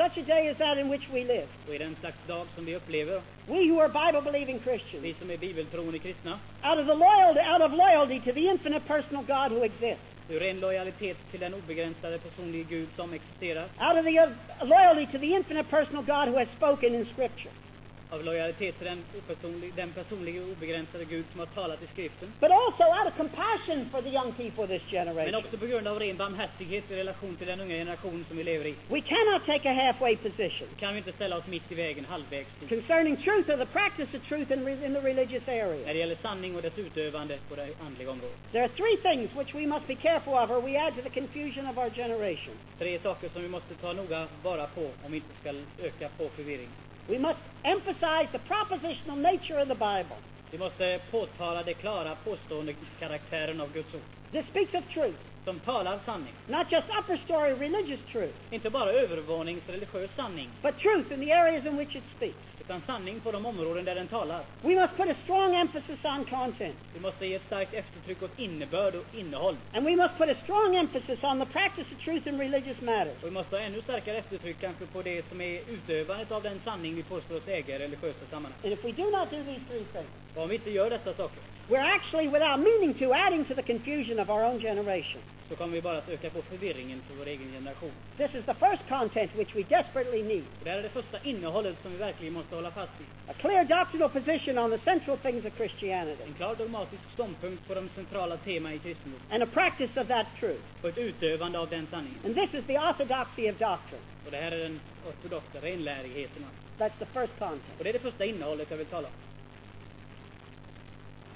[0.00, 1.46] Such a day as that in which we live.
[1.66, 5.04] Då är det en slags dag som vi upplever, We who are Bible believing Christians,
[5.04, 8.86] vi som är bibeltroende kristna, out of the loyalty, out of loyalty to the infinite
[8.86, 13.98] personal God who exists, ur ren lojalitet till den obegränsade personliga Gud som existerar, out
[13.98, 14.30] of the uh,
[14.64, 17.52] loyalty to the infinite personal God who has spoken in Scripture.
[18.12, 22.32] Av lojalitet till den, opersonlig, den personliga obegränsade Gud som har talat i skriften.
[22.40, 25.34] but also out of compassion for the young people of this Men generation.
[25.44, 28.64] också på grund av ren barmhärtighet i relation till den unga generation som vi lever
[28.66, 28.74] i.
[28.88, 32.48] We cannot take a halfway position Kan vi inte ställa oss mitt i vägen, halvvägs
[32.68, 35.92] concerning truth or the practice of truth in, in the religious När area.
[35.92, 38.36] det gäller sanning och dess utövande på det andliga området.
[38.52, 41.20] There are three things which we must be careful of, or we add to the
[41.20, 42.54] confusion of our generation.
[42.78, 45.50] Tre saker som vi måste ta noga vara på om vi inte ska
[45.86, 46.68] öka på förvirring.
[47.10, 50.16] We must emphasize the propositional nature of the Bible.
[50.50, 54.19] Vi måste påtala det klara påstående karaktären av Guds ord.
[54.32, 56.34] This speaks of truth, Som talar sanning.
[56.46, 60.48] not just upper story religious truth, Inte bara övervånings religiös sanning.
[60.62, 62.36] but truth in the areas in which it speaks.
[62.60, 64.44] Utan sanning på de områden där den talar.
[64.62, 66.76] We must put a strong emphasis on content.
[66.94, 69.56] Vi måste ge ett starkt eftertryck åt innebörd och innehåll.
[69.72, 73.16] And we must put a strong emphasis on the practice of truth in religious matters.
[73.22, 76.60] Och vi måste ha ännu starkare eftertryck kanske på det som är utövandet av den
[76.64, 78.60] sanning vi påstår oss äga i religiösa sammanhang.
[78.64, 81.14] And if we do not do these three things, Och om vi inte gör dessa
[81.14, 85.22] saker we're actually, without meaning to, adding to the confusion of our own generation.
[85.50, 87.92] så kommer vi bara att öka på förvirringen för vår egen generation.
[88.16, 90.44] This is the first content which we desperately need.
[90.64, 93.06] Det här är det första innehållet som vi verkligen måste hålla fast vid.
[93.26, 96.22] A clear doctrinal position on the central things of Christianity.
[96.22, 99.26] En klar dogmatisk ståndpunkt på de centrala teman i kristendomen.
[99.30, 100.62] And a practice of that truth.
[100.82, 102.18] Och ett utövande av den sanningen.
[102.24, 104.04] And this is the orthodoxy of doctrine.
[104.24, 106.46] Och det här är den ortodoxa renlärigheten.
[106.78, 107.76] That's the first content.
[107.78, 109.14] Och det är det första innehållet jag vill tala om.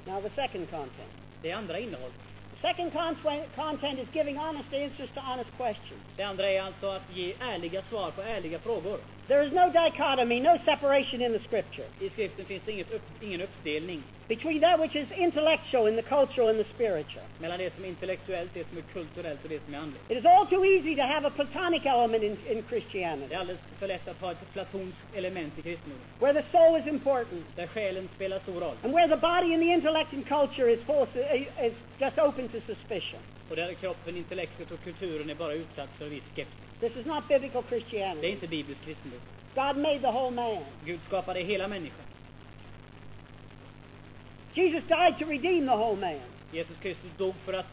[0.06, 1.10] Now the second content.
[1.42, 2.14] Det andra innehållet.
[2.60, 3.16] The second con-
[3.56, 6.02] content is giving honest answers to honest questions.
[6.16, 9.00] Det andra är alltså att ge ärliga svar på ärliga frågor.
[9.28, 13.40] There is no dichotomy, no separation in the scripture I skriften finns inget upp, ingen
[13.40, 17.24] uppdelning between that which is intellectual and the cultural and the spiritual.
[17.38, 20.10] mellan det som är intellektuellt, det som är kulturellt och det som är andligt.
[20.10, 23.38] It is all too easy to have a platonic element in, in Det Christianity, är
[23.38, 26.04] alldeles för lätt att ha ett platonskt element i kristendomen.
[26.20, 28.76] where the soul is important, Där själen spelar stor roll.
[28.82, 30.80] and where the body and the intellect and culture is,
[31.62, 33.20] is just open to suspicion.
[33.50, 36.54] Och där kroppen, intellektet och kulturen är bara utsatt för viss skepsis.
[36.80, 38.28] This is not biblical Det är Christianity.
[38.28, 39.20] inte biblisk kristendom.
[39.54, 40.64] God made the whole man.
[40.84, 42.04] Gud skapade hela människan.
[44.54, 46.20] Jesus died to redeem the whole man.
[46.52, 47.66] Jesus Kristus dog för att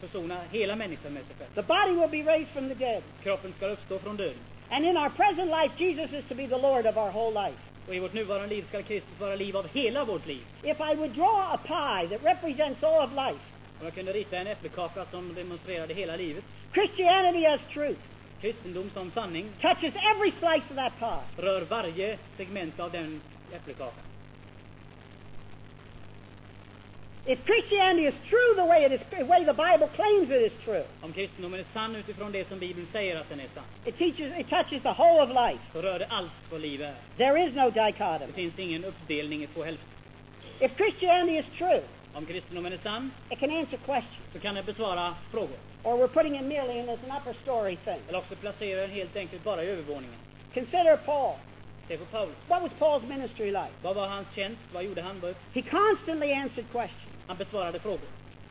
[0.00, 1.54] försona hela människan med sig själv.
[1.54, 3.02] The body will be raised from the dead.
[3.22, 4.38] Kroppen ska uppstå från döden.
[4.70, 7.58] And in our present life, Jesus is to be the Lord of our whole life.
[7.88, 10.42] Och i vårt nuvarande liv ska Kristus vara liv av hela vårt liv.
[10.62, 13.40] If I would draw a pie that represents all of life,
[13.82, 16.44] Om jag kunde rita en äppelkaka som demonstrerade hela livet.
[16.74, 18.00] Christianity as truth
[18.40, 21.44] Kristendom som sanning touches every slice of that pie.
[21.46, 23.20] rör varje segment av den
[23.52, 24.04] äppelkakan.
[27.26, 30.64] If Christianity is true the way it is, the way the Bible claims it is
[30.64, 33.98] true, Om kristendomen är sann utifrån det som Bibeln säger att den är sann, it
[33.98, 35.62] teaches, it touches the whole of life.
[35.72, 36.94] så rör det allt vad liv är.
[37.16, 38.32] There is no Det dichotomy.
[38.32, 39.88] finns ingen uppdelning i två hälfter.
[40.60, 41.82] If Christianity is true,
[42.14, 44.26] Om kristendomen it can answer questions.
[44.32, 45.56] så kan den besvara frågor.
[45.82, 48.00] Or we're putting it merely in as an upper story thing.
[48.08, 50.18] Eller också placerar den helt enkelt bara i övervåningen.
[50.54, 51.36] Consider Paul.
[51.88, 52.36] Se på Paulus.
[52.48, 53.72] What was Paul's ministry like?
[53.82, 54.60] Vad var hans tjänst?
[54.72, 55.34] Vad gjorde han?
[55.52, 57.12] He constantly answered questions.
[57.26, 58.08] Han besvarade frågor.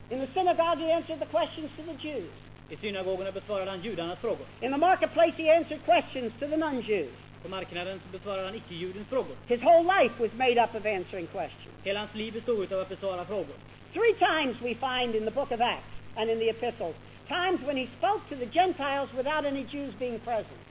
[0.10, 2.32] In the synagogue, he answered the questions to the Jews.
[2.70, 4.46] I synagogorna besvarade han judarnas frågor.
[4.62, 7.12] In the marketplace, he answered questions to the non-Jews.
[7.42, 9.36] På marknaden så besvarade han icke-judens frågor.
[9.48, 11.76] His whole life was made up of answering questions.
[11.84, 13.56] Hela hans liv bestod av att besvara frågor.
[13.94, 16.96] Three times we find in the book of Acts and in the epistles,
[17.28, 20.62] times when he spoke to the Gentiles without any Jews being present.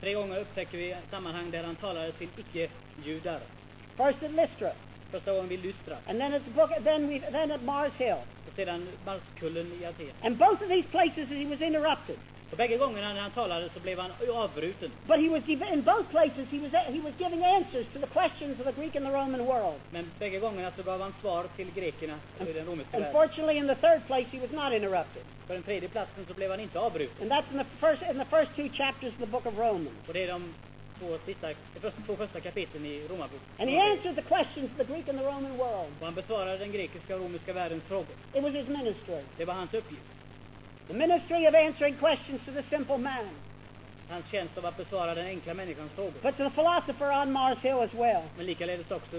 [0.00, 3.40] Tre gånger upptäcker vi sammanhang där han talade till icke-judar.
[3.96, 4.72] First at Lystra,
[5.48, 8.18] Vid Lystra and then at the book, then we, then at Mars Hill.
[8.48, 10.12] och sedan Marskullen i Aten.
[10.22, 12.16] And both of these places he was interrupted.
[12.50, 14.90] Och bägge gångerna när han talade så blev han avbruten.
[15.06, 18.60] But he was in both places he was he was giving answers to the questions
[18.60, 19.80] of the Greek and the Roman world.
[19.90, 23.06] Men bägge gångerna så gav han svar till grekerna och den romerska världen.
[23.06, 26.50] Unfortunately, in the third place he was not interrupted, På den tredje platsen så blev
[26.50, 27.22] han inte avbruten.
[27.22, 29.98] and that's in the first in the first two chapters of the book of Romans.
[30.06, 30.54] Och det är de
[31.00, 31.48] två, sista,
[32.06, 33.40] två första kapitlen i Romarboken.
[33.58, 35.92] And he answered the questions of the Greek and the Roman world.
[36.00, 38.14] Och han besvarade den grekiska och romerska världens frågor.
[38.34, 39.22] It was his ministry.
[39.36, 40.02] Det var hans uppgift.
[40.88, 43.28] The ministry of answering questions to the simple man,
[44.08, 46.14] Hans tjänst av att besvara den enkla människans frågor.
[46.22, 48.22] but to the philosopher on Mars Hill as well.
[48.36, 49.16] Men likaledes också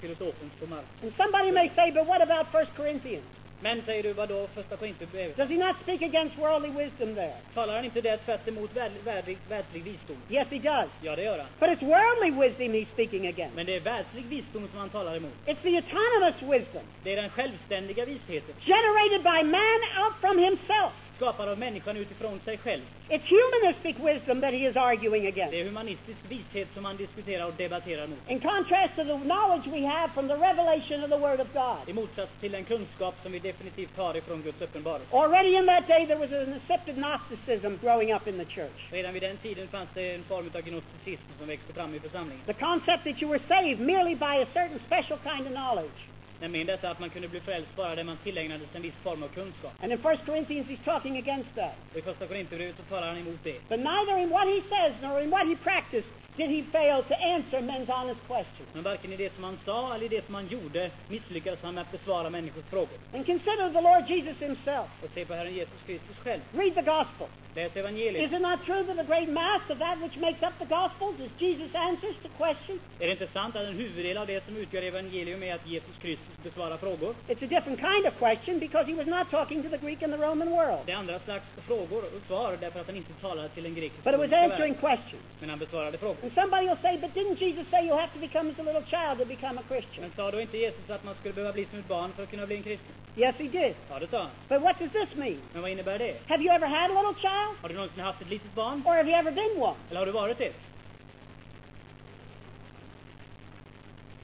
[0.00, 0.84] filosofen på Mars.
[1.02, 3.24] And somebody may say, but what about First Corinthians?
[3.62, 5.36] Men säger du, vad då första Korinthierbrevet?
[5.36, 7.34] Does he not speak against worldly wisdom there?
[7.54, 10.16] Talar han inte där tvärt emot värld, världlig, världslig visdom?
[10.30, 10.90] Yes, he does.
[11.02, 11.48] Ja, det gör han.
[11.60, 13.56] But it's worldly wisdom he's speaking against.
[13.56, 15.32] Men det är världslig visdom som han talar emot.
[15.46, 20.92] It's the autonomous wisdom, Det är den självständiga visheten, generated by man out from himself.
[21.16, 22.82] Skapad av människan utifrån sig själv.
[23.08, 25.54] It's humanistic wisdom that he is arguing Det against.
[25.54, 28.18] är humanistisk vishet som han diskuterar och debatterar mot.
[28.28, 31.88] In contrast to the knowledge we have from the revelation of the Word of God.
[31.88, 35.06] I motsats till den kunskap som vi definitivt har ifrån Guds uppenbarelse.
[35.10, 38.78] Already in that day, there was an accepted Gnosticism growing up in the church.
[38.90, 42.42] Redan vid den tiden fanns det en form av gnosticism som växte fram i församlingen.
[42.46, 46.11] The concept that you were saved merely by a certain special kind of knowledge.
[46.42, 49.28] Nämligen detta att man kunde bli frälst bara där man tillägnades en viss form av
[49.28, 49.72] kunskap.
[49.82, 51.74] And in 1 Corinthians, he's talking against that.
[51.92, 53.68] Och i första Korinthierbrevet så talar han emot det.
[53.68, 57.14] But neither in what he says nor in what he practiced did he fail to
[57.14, 58.68] answer men's honest questions.
[58.72, 61.74] Men varken i det som han sa eller i det som han gjorde misslyckades han
[61.74, 62.98] med att besvara människors frågor.
[63.14, 64.88] And consider the Lord Jesus himself.
[65.02, 66.40] Och se på Herren Jesus Kristus själv.
[66.52, 67.28] Read the gospel.
[67.54, 71.20] Is it not true that a great mass of that which makes up the gospels
[71.20, 72.80] is Jesus' answers to questions?
[72.98, 75.96] Är det inte sant att en huvuddel av det som utgör evangelium är att Jesus
[76.02, 77.14] Kristus besvarar frågor?
[77.28, 80.12] It's a different kind of question because he was not talking to the Greek and
[80.12, 80.86] the Roman world.
[80.86, 84.04] Det är andra slags frågor och svar därför att han inte talade till en grekisk
[84.04, 85.22] But it was answering questions.
[85.40, 86.16] Men han besvarade frågor.
[86.22, 88.86] And somebody will say, but didn't Jesus say you have to become as a little
[88.94, 90.00] child to become a Christian?
[90.00, 92.30] Men sa då inte Jesus att man skulle behöva bli som ett barn för att
[92.30, 92.94] kunna bli en kristen?
[93.16, 93.74] Yes, he did.
[93.90, 94.30] Ja, det sa han.
[94.48, 95.40] But what does this mean?
[95.52, 96.14] Men vad innebär det?
[96.28, 97.41] Have you ever had a little child?
[97.62, 98.82] Har du någonsin haft ett litet barn?
[98.86, 99.76] Or have you ever been one?
[99.90, 100.52] Eller har du varit det?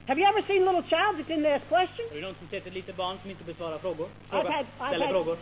[0.07, 2.09] Have you ever seen a little child that didn't ask questions?
[2.09, 4.09] Har du någonsin sett ett litet barn som inte besvarar frågor?
[4.31, 5.37] I've had, I've ställer had, frågor.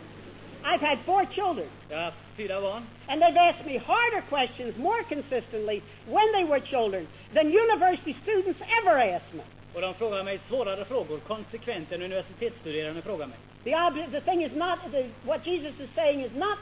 [0.62, 2.82] I've had four children, Jag har haft fyra barn.
[3.06, 8.60] and they've asked me harder questions more consistently when they were children than university students
[8.80, 9.42] ever asked me.
[9.74, 13.38] Och de frågar mig svårare frågor konsekvent än universitetsstuderande frågar mig.
[13.64, 16.58] The, the thing is not, the, what Jesus is saying is not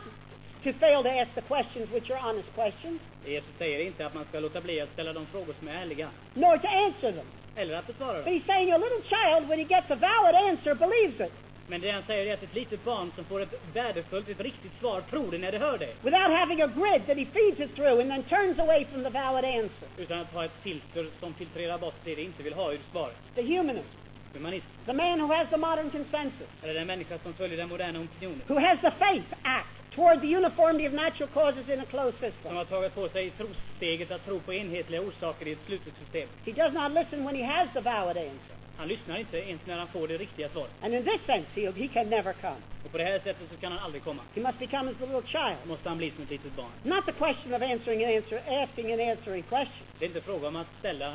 [0.72, 4.24] to fail to ask the questions which are honest questions, Jesus säger inte att man
[4.28, 6.08] ska låta bli att ställa de frågor som är ärliga.
[6.34, 7.26] nor to answer them.
[7.56, 10.74] Eller att besvara But he's saying a little child, when he gets a valid answer,
[10.74, 11.32] believes it
[11.68, 14.72] Men det han säger är att ett litet barn som får ett värdefullt, ett riktigt
[14.80, 15.94] svar, tror det när det hör det.
[16.02, 19.10] without having a grid that he feeds it through and then turns away from the
[19.10, 19.88] valid answer.
[19.96, 23.16] Utan att ha ett filter som filtrerar bort det det inte vill ha ur svaret.
[23.34, 23.88] The humanist,
[24.34, 24.66] Humanist.
[24.86, 28.40] the man who has the modern consensus, Eller den människa som följer den moderna opinionen.
[28.46, 32.56] who has the faith act toward the uniformity of natural causes in a closed system.
[32.56, 36.28] har tagit på sig trossteget att tro på enhetliga orsaker i ett slutet system.
[36.44, 38.55] He does not listen when he has the valid answer.
[38.78, 40.70] Han lyssnar inte ens när han får det riktiga svaret.
[40.82, 42.56] And in this sense, he, he can never come.
[42.84, 44.22] Och på det här sättet så kan han aldrig komma.
[44.34, 45.56] He must become as the little child.
[45.64, 46.70] måste han bli som ett litet barn.
[46.82, 50.48] Not the question of answering and answer, asking and answering questions, Det är inte fråga
[50.48, 51.14] om att ställa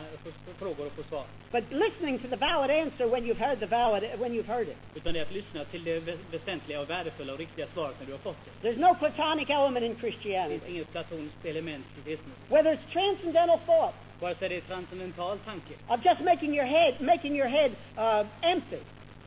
[0.59, 1.25] frågor och få svar.
[1.51, 4.77] but listening to the valid answer when you've heard the valid when you've heard it.
[4.95, 8.05] Utan det är att lyssna till det vä- väsentliga och värdefulla och riktiga svaret när
[8.05, 8.69] du har fått det.
[8.71, 10.71] There's no platonic element in Det finns Christianity.
[10.71, 12.37] inget platoniskt element i kristendom.
[12.49, 17.75] Whether it's transcendental thought Det transcendental tanke, of just making your head making your head
[17.97, 18.79] uh, empty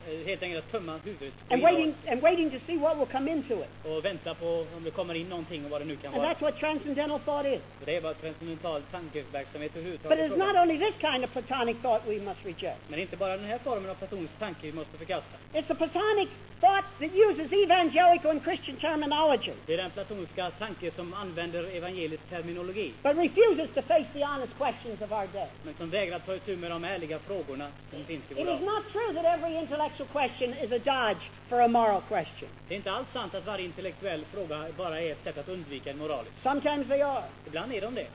[0.08, 3.30] Eh, helt enkelt att tömma huvudet and waiting and waiting to see what will come
[3.30, 3.70] into it.
[3.84, 6.32] och vänta på om det kommer in någonting och vad det nu kan And vara.
[6.34, 7.60] that's what transcendental thought is.
[7.84, 12.02] Det är vad transcendental tankeverksamhet But överhuvudtaget it's not only this kind of platonic thought
[12.08, 12.80] we must reject.
[12.88, 15.36] Men inte bara den här formen av platonisk tanke vi måste förkasta.
[15.52, 16.28] It's the platonic
[16.60, 22.22] thought that uses evangelical and Christian terminology, Det är den platoniska tanke som använder evangelisk
[22.30, 25.48] terminologi, but refuses to face the honest questions of our day.
[25.64, 28.60] men som vägrar ta itu med de ärliga frågorna som finns i vår is dag.
[28.62, 29.56] not true that every
[29.94, 32.48] intellectual question is a dodge for a moral question.
[32.68, 35.90] Det är inte alls sant att varje intellektuell fråga bara är ett sätt att undvika
[35.90, 36.32] en moralisk.
[36.42, 37.24] Sometimes they are.
[37.46, 38.06] Ibland är de det.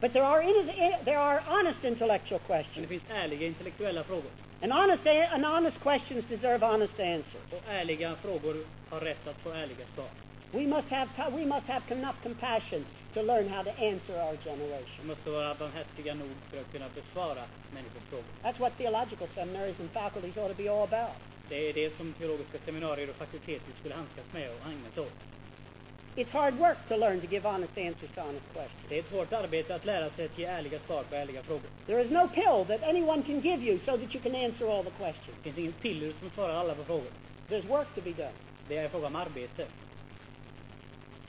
[0.00, 2.88] But there are, eh, there are honest intellectual Men det questions.
[2.88, 4.30] finns ärliga intellektuella frågor.
[4.62, 7.52] And honest, and honest questions deserve honest answers.
[7.52, 10.08] Och ärliga frågor har rätt att få ärliga svar.
[10.52, 15.06] We must have, we must have enough compassion to learn how to answer our generation.
[15.06, 17.42] måste vara barmhärtiga nog för att kunna besvara
[17.72, 18.24] människors frågor.
[18.42, 21.16] That's what theological seminaries and faculties ought to be all about.
[21.48, 25.12] Det är det som teologiska seminarier och fakulteter skulle handskas med och ägna sig åt.
[26.16, 28.84] It's hard work to learn to give honest answers to honest questions.
[28.88, 31.70] Det är ett hårt arbete att lära sig att ge ärliga svar på ärliga frågor.
[31.86, 34.84] There is no pill that anyone can give you so that you can answer all
[34.84, 35.36] the questions.
[35.36, 37.10] Det finns ingen piller som svarar alla på frågor.
[37.48, 38.32] There's work to be done.
[38.68, 39.66] Det är en fråga om arbete.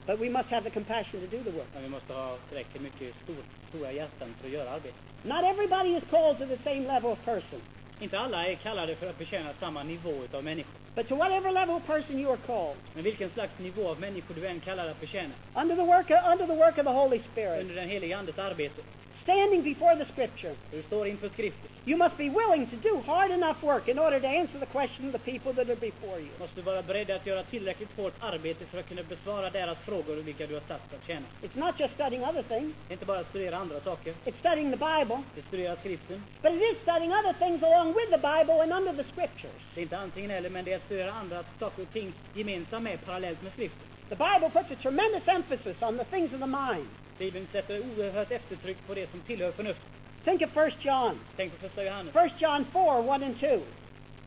[0.05, 1.67] But we must have the compassion to do the work.
[1.73, 4.99] Men vi måste ha tillräckligt mycket stor, stora hjärtan för att göra arbetet.
[5.23, 7.61] Not everybody is called to the same level of person.
[7.99, 10.73] Inte alla är kallade för att betjäna samma nivå av människor.
[10.95, 14.35] But to whatever level of person you are called, Men vilken slags nivå av människor
[14.35, 17.21] du än kallar att betjäna, under the work of, under the work of the Holy
[17.31, 18.81] Spirit, under den heliga Andes arbete,
[19.23, 20.55] standing before the Scripture,
[20.87, 21.69] står inför skriften.
[21.85, 25.05] you must be willing to do hard enough work in order to answer the question
[25.07, 26.29] of the people that are before you.
[26.39, 30.47] Måste vara beredd att göra tillräckligt hårt arbete för att kunna besvara deras frågor vilka
[30.47, 31.25] du har satt att tjäna.
[31.41, 34.13] It's not just studying other things, Det är inte bara att studera andra saker.
[34.25, 36.23] it's studying the Bible, Det är studera skriften.
[36.41, 39.61] but it is studying other things along with the Bible and under the Scriptures.
[39.73, 42.83] Det är inte antingen eller, men det är att studera andra saker och ting gemensamt
[42.83, 43.87] med, parallellt med skriften.
[44.09, 46.87] The Bible puts a tremendous emphasis on the things of the mind.
[47.21, 49.87] Bibeln sätter oerhört eftertryck på det som tillhör förnuftet.
[50.23, 51.19] Think of 1 John.
[51.37, 53.47] Tänk på första Johannes, 1 John 4, 1 and 2.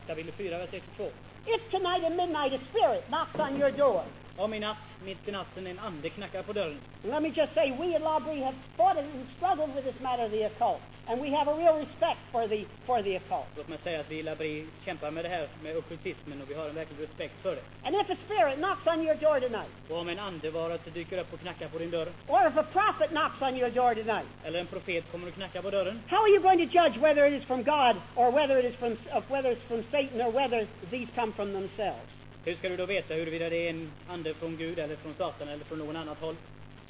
[0.07, 1.03] kapitel 4, vers 1 2.
[1.45, 4.03] If tonight at midnight a spirit knocks on your door,
[4.37, 6.79] I natt, mitt i natten, en ande knackar på dörren.
[7.03, 9.07] let me just say, we at L'Abri have fought and
[9.37, 12.65] struggled with this matter of the occult, and we have a real respect for the,
[12.85, 13.47] for the occult.
[13.55, 16.53] Låt mig säga att vi i L'Abri kämpar med det här med ockultismen och vi
[16.53, 17.61] har en verklig respekt för det.
[17.83, 20.93] And if a spirit knocks on your door tonight, Och om en ande var att
[20.93, 23.95] dyker upp och knackar på din dörr, or if a prophet knocks on your door
[23.95, 26.97] tonight, eller en profet kommer och knackar på dörren, how are you going to judge
[26.97, 28.97] whether it is from God or whether it is from,
[29.29, 32.11] whether it's from Satan or whether these come from themselves?
[32.45, 35.47] Hur ska du då veta huruvida det är en ande från Gud eller från Satan
[35.47, 36.35] eller från någon annat håll?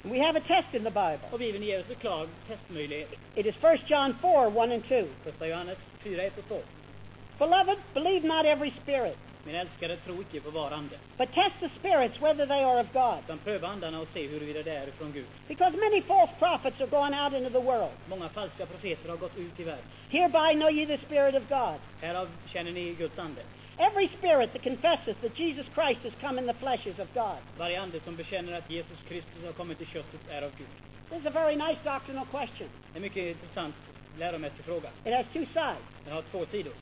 [0.02, 1.20] We have a test in the Bible.
[1.32, 3.10] Och Bibeln ger oss en klar testmöjlighet.
[3.36, 4.96] It is 1 John 4, 1 and 2.
[5.24, 6.60] Första Johannes 4, 1 och 2.
[7.40, 11.70] Beloved, believe not every spirit, Min älskade, tro icke på var ande, but test the
[11.80, 13.20] spirits whether they are of God.
[13.24, 15.26] utan pröva andarna och se huruvida det är från Gud.
[15.48, 17.92] Because many false prophets are going out into the world.
[18.10, 19.86] Många falska profeter har gått ut i världen.
[20.10, 21.80] Hereby know ye the Spirit of God.
[22.02, 23.42] Härav känner ni Guds ande.
[23.78, 27.38] Every spirit that confesses that Jesus Christ has come in the flesh is of God.
[27.58, 30.68] Varje ande som bekänner att Jesus Kristus har kommit i köttet är av Gud.
[31.10, 32.70] This is a very nice doctrinal question.
[32.96, 33.76] En mycket intressant
[34.18, 34.90] läromässig fråga.
[35.06, 35.84] It has two sides.
[36.06, 36.74] Den har två sidor.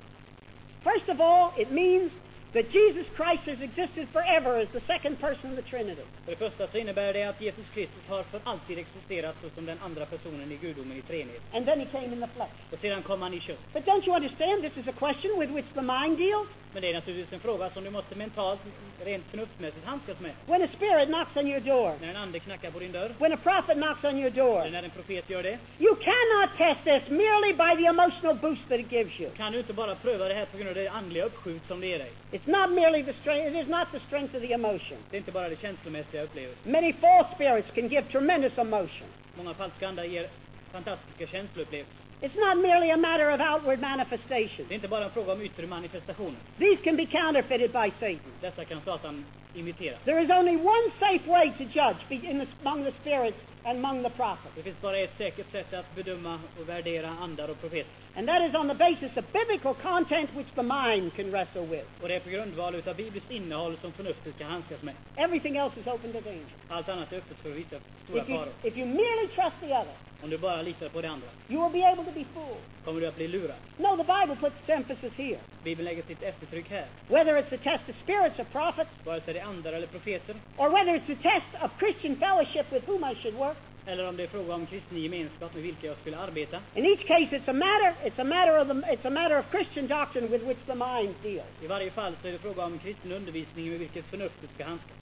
[0.84, 2.12] First of all, it means
[2.54, 6.06] that Jesus Christ has existed forever as the second person of the Trinity.
[6.26, 9.80] För det första så innebär det att Jesus Kristus har för alltid existerat såsom den
[9.80, 11.26] andra personen i gudomen i.
[11.54, 12.54] And then he came in the flesh.
[12.72, 13.60] Och sedan kom han i kött.
[13.74, 16.48] But don't you understand this is a question with which the mind deals?
[16.74, 18.60] Men det är naturligtvis en fråga som du måste mentalt,
[19.06, 20.32] rent förnuftsmässigt handskas med.
[20.46, 23.34] When a spirit knocks on your door, När en ande knackar på din dörr, when
[23.34, 26.84] a prophet knocks on your door, eller när en profet gör det, you cannot test
[26.84, 29.30] this merely by the emotional boost that it gives you.
[29.32, 31.88] kan du inte bara pröva det här på grund av det andliga uppskjut som det
[31.88, 32.12] ger dig.
[32.32, 34.98] It's not merely the strength, it is not the strength of the emotion.
[35.10, 36.72] Det är inte bara det känslomässiga upplevelsen.
[36.72, 39.08] Many false spirits can give tremendous emotion.
[39.38, 40.28] Många falska andar ger
[40.72, 42.03] fantastiska känsloupplevelser.
[42.24, 44.66] It's not merely a matter of outward manifestation.
[44.68, 46.40] Det är inte bara en fråga om yttre manifestationer.
[46.60, 48.32] These can be counterfeited by Satan.
[48.42, 49.98] Dessa kan Satan imitera.
[50.06, 54.10] There is only one safe way to judge in the, among the spirits among the
[54.10, 57.92] prophets, Det finns bara ett säkert sätt att bedöma och värdera andar och profeter.
[58.16, 61.86] and that is on the basis of biblical content which the mind can wrestle with.
[62.02, 64.94] Och det är på grundval utav Bibelns innehåll som förnuftet ska handskas med.
[65.16, 66.46] Everything else is open to danger.
[66.70, 68.54] Allt annat är öppet för vissa stora If you, faror.
[68.64, 69.94] if you merely trust the other,
[70.24, 72.62] Om du bara litar på det andra you will be able to be fooled.
[72.86, 73.56] kommer du att bli lurad.
[73.78, 75.40] No, the Bible puts its emphasis here.
[75.64, 76.86] Bibeln lägger sitt eftertryck här.
[77.08, 80.36] Whether it's a test of spirits or prophets, Vare sig det är andar eller profeter,
[80.58, 83.53] or whether it's a test of Christian fellowship with whom I should work,
[83.86, 86.60] eller om det är fråga om kristen gemenskap med vilka jag skulle arbeta.
[86.76, 89.46] in each case it's a matter, it's a matter of the, it's a matter of
[89.52, 91.54] Christian doctrine with which the mind deals.
[91.64, 94.98] I varje fall så är det fråga om kristen undervisning med vilket förnuftet ska handskas.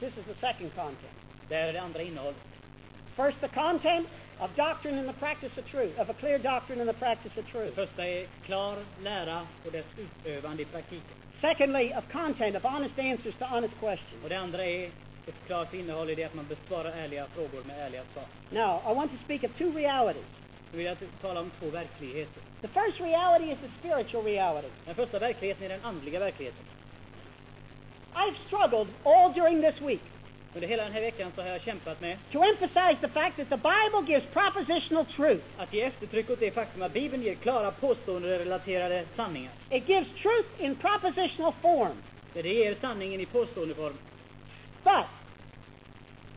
[0.00, 1.16] This is the second content.
[1.48, 2.36] Det är det andra innehållet.
[3.16, 4.08] First, the content
[4.38, 7.46] of doctrine and the practice of truth, of a clear doctrine and the practice of
[7.52, 7.74] truth.
[7.74, 11.16] första är klar lära och dess utövande i praktiken.
[11.40, 14.22] Secondly, of content, of honest answers to honest questions.
[14.22, 14.90] Och det andra är
[15.30, 18.24] ett klart innehåll i det att man besvarar ärliga frågor med ärliga svar.
[18.50, 20.30] Now, I want to speak of two realities.
[20.72, 22.42] Nu vill jag tala om två verkligheter.
[22.60, 24.68] The first reality is the spiritual reality.
[24.84, 26.64] Den första verkligheten är den andliga verkligheten.
[28.14, 30.02] I've struggled all during this week
[30.54, 33.48] Under hela den här veckan så har jag kämpat med to emphasize the fact that
[33.48, 35.44] the Bible gives propositional truth.
[35.56, 39.52] att ge eftertryck åt det faktum att Bibeln ger klara påståenden relaterade sanningar.
[39.70, 41.96] It gives truth in propositional form.
[42.32, 43.94] Det ger sanningen i påståendeform.
[44.84, 45.06] But,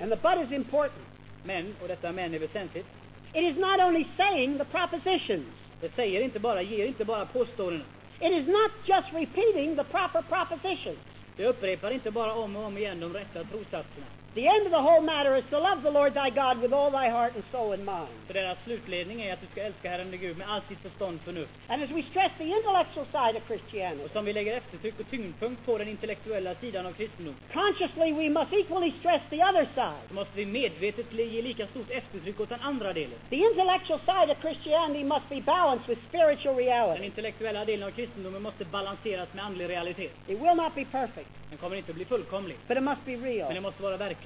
[0.03, 1.01] and the but is important,
[1.45, 2.85] Men, och detta men är väsentligt,
[3.33, 5.47] it is not only saying the propositions.
[5.81, 7.83] det säger inte bara, ger inte bara påståenden.
[8.19, 10.99] It is not just repeating the proper propositions.
[11.37, 14.05] Det upprepar inte bara om och om igen de rätta trossatserna.
[14.35, 16.89] The end of the whole matter is to love the Lord thy God with all
[16.91, 18.09] thy heart and soul and mind.
[18.27, 21.17] För deras slutledning är att du ska älska Herren din Gud med allt ditt förstånd
[21.19, 21.51] och förnuft.
[21.67, 25.09] And as we stress the intellectual side of Christianity, Och som vi lägger eftertryck och
[25.09, 30.03] tyngdpunkt på den intellektuella sidan av kristendom, consciously we must equally stress the other side.
[30.07, 33.19] så måste vi medvetet ge lika stort eftertryck åt den andra delen.
[33.29, 37.05] The intellectual side of Christianity must be balanced with spiritual Den reality.
[37.05, 40.11] intellektuella delen av kristendomen måste balanseras med andlig realitet.
[40.27, 43.11] It will not be perfect, Den kommer inte att bli fullkomlig, but it must be
[43.17, 43.53] men real.
[43.53, 44.22] den måste vara verklig.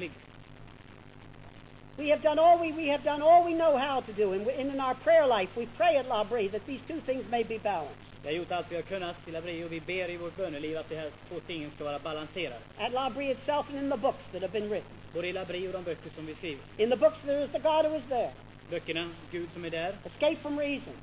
[1.97, 4.45] We have done all we, we have done all we know how to do, and,
[4.45, 7.43] we, and in our prayer life we pray at L'Abri that these two things may
[7.43, 7.97] be balanced.
[8.23, 10.77] Vi har gjort allt vi har kunnat till L'Abri och vi ber i vårt böneliv
[10.77, 12.61] att de här två tingen ska vara balanserade.
[12.77, 14.97] At L'Abri itself and in the books that have been written.
[15.13, 16.63] Både i L'Abri och de böcker som vi skriver.
[16.77, 18.31] In the books there is the God who is there.
[18.69, 20.93] Böckerna, Gud som är där, Escape from reason.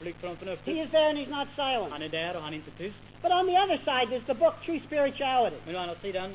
[0.00, 1.92] flykt från He is there and he's not silent.
[1.92, 2.96] Han är där och han är inte tyst.
[3.22, 5.56] But on the other side there's the book True Spirituality.
[5.66, 6.34] Men å andra sidan,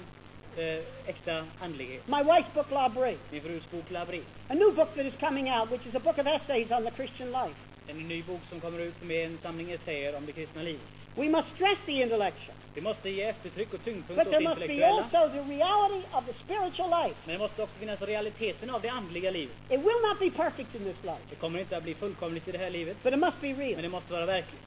[0.58, 2.08] eh, äkta andlighet.
[2.08, 3.18] My wife's book L'Abri.
[3.32, 4.22] Min frus bok L'Abri.
[4.50, 6.92] A new book that is coming out, which is a book of essays on the
[6.92, 7.56] Christian life.
[7.88, 10.82] En ny bok som kommer ut som är en samling essäer om det kristna livet.
[11.16, 12.56] We must stress the intellectual.
[12.74, 15.20] Vi måste ge eftertryck och tyngdpunkt But åt there det must be intellektuella.
[15.22, 17.16] also the reality of the spiritual life.
[17.26, 19.56] Men det måste också finnas realiteten av det andliga livet.
[19.70, 22.52] It will not be perfect in this life, Det kommer inte att bli fullkomligt i
[22.52, 23.74] det här livet, but it must be real.
[23.76, 24.62] men det måste vara verkligt.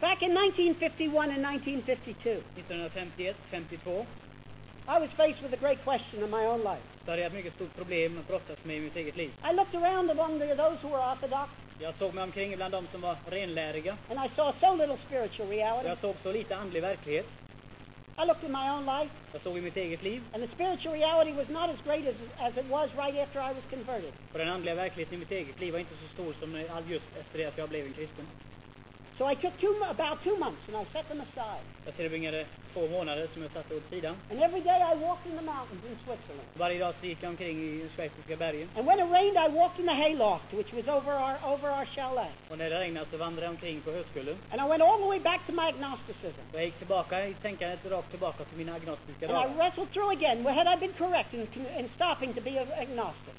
[0.00, 4.06] Back in 1951 and 1952, 1951, 52,
[4.88, 6.82] I was faced with a great question in my own life.
[7.04, 9.32] så hade jag ett mycket stort problem att brottas med i mitt eget liv.
[9.50, 12.86] I looked around among the, those who were orthodox, Jag såg mig omkring bland de
[12.92, 13.96] som var renläriga.
[14.10, 15.88] and I saw so little spiritual reality.
[15.88, 17.26] jag såg så lite andlig verklighet.
[18.22, 20.22] I looked in my own life, Jag såg i mitt eget liv.
[20.32, 23.52] and the spiritual reality was not as great as, as it was right after I
[23.54, 24.12] was converted.
[24.32, 26.56] Och den andliga verkligheten i mitt eget liv var inte så stor som
[26.88, 28.26] just efter det att jag blev en kristen.
[29.22, 31.62] So I took two, about two months, and I set them aside.
[31.84, 34.16] Jag tillbringade två månader som jag satte åt sidan.
[34.30, 36.48] And every day I walked in the mountains in Switzerland.
[36.54, 38.68] Varje dag så gick jag omkring i schweiziska bergen.
[38.76, 41.84] And when it rained, I walked in the hayloft, which was over our, over our
[41.84, 42.32] chalet.
[42.50, 44.36] Och när det regnade så vandrade jag omkring på höskullen.
[44.50, 46.44] And I went all the way back to my agnosticism.
[46.52, 50.10] Och jag gick tillbaka i tänkandet rakt tillbaka till mina agnostiska And I wrestled through
[50.18, 50.44] again.
[50.44, 51.46] Well, had I been correct in,
[51.78, 53.34] in stopping to be an agnostic?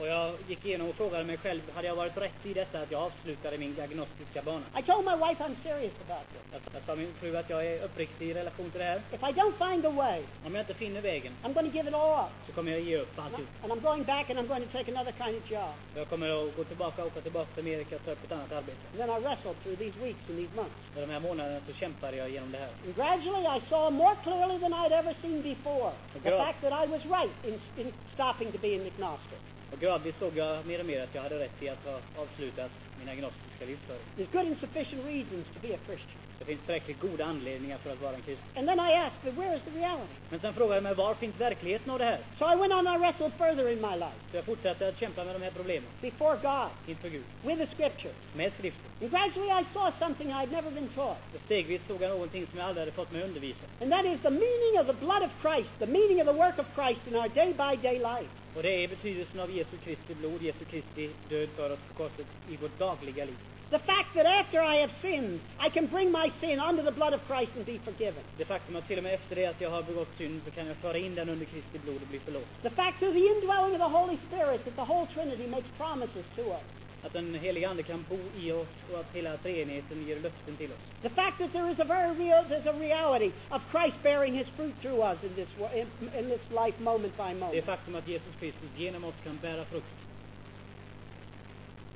[0.00, 2.90] Och jag gick igenom och frågade mig själv, hade jag varit rätt i detta att
[2.90, 4.64] jag avslutade min agnostiska bana?
[4.78, 6.42] I told my wife I'm serious about this.
[6.52, 9.02] Jag, jag sa min fru att jag är uppriktig i relation till det här.
[9.12, 11.88] If I don't find a way, Om jag inte finner vägen I'm going to give
[11.88, 12.30] it all up.
[12.46, 13.48] så kommer jag ge upp alltihop.
[13.62, 15.72] And I'm going back and I'm going to take another kind of job.
[15.94, 18.78] Jag kommer att gå tillbaka, åka tillbaka till Amerika och ta upp ett annat arbete.
[18.92, 20.78] And then I wrestled through these weeks and these months.
[20.94, 22.70] Och de här månaderna så kämpade jag genom det här.
[22.86, 25.92] And gradually I saw more clearly than I'd ever seen before
[26.24, 29.38] the fact that I was right in, in stopping to be an agnostic.
[29.72, 32.70] Och gradvis såg jag mer och mer att jag hade rätt i att ha avslutat
[32.98, 34.02] min agnostiska livsföring.
[34.16, 36.18] There's good and sufficient reasons to be a Christian.
[36.38, 38.46] Det finns tillräckligt goda anledningar för att vara en kristen.
[38.56, 40.14] And then I asked, but where is the reality?
[40.30, 42.20] Men sen frågade jag mig, var finns verkligheten av det här?
[42.38, 45.24] So I went on, I wrestled further in my life Så jag fortsatte att kämpa
[45.24, 48.16] med de här problemen before God, inför Gud, with the scriptures.
[48.34, 48.90] med skriften.
[49.02, 51.18] And gradually I saw something I'd never been taught.
[51.34, 53.64] Och stegvis såg jag någonting som jag aldrig hade fått mig undervisa.
[53.80, 56.58] And that is the meaning of the blood of Christ, the meaning of the work
[56.58, 58.30] of Christ in our day by day life.
[58.58, 62.26] Och det är betydelsen av Jesu Kristi blod, Jesu Kristi död för oss på korset
[62.48, 63.36] i vårt dagliga liv.
[63.70, 67.14] The fact that after I have sinned, I can bring my sin under the blood
[67.14, 68.22] of Christ and be forgiven.
[68.36, 70.66] Det faktum att till och med efter det att jag har begått synd så kan
[70.66, 72.48] jag föra in den under Kristi blod och bli förlåten.
[72.62, 76.26] The fact through the indwelling of the Holy Spirit that the whole Trinity makes promises
[76.36, 76.66] to us.
[77.02, 80.78] Att den Ande kan bo i oss och att hela treenigheten ger löften till oss.
[81.02, 84.48] The fact that there is a very real, there's a reality of Christ bearing His
[84.56, 87.64] fruit through us in this, in, in this life moment by Det moment.
[87.64, 89.86] faktum att Jesus Kristus genom oss kan bära frukt.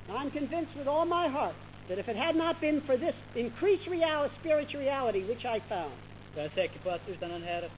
[0.09, 1.55] I'm convinced with all my heart
[1.89, 5.93] that if it had not been for this increased reality, spiritual reality which I found,
[6.35, 7.69] Jag är säker på att utan den här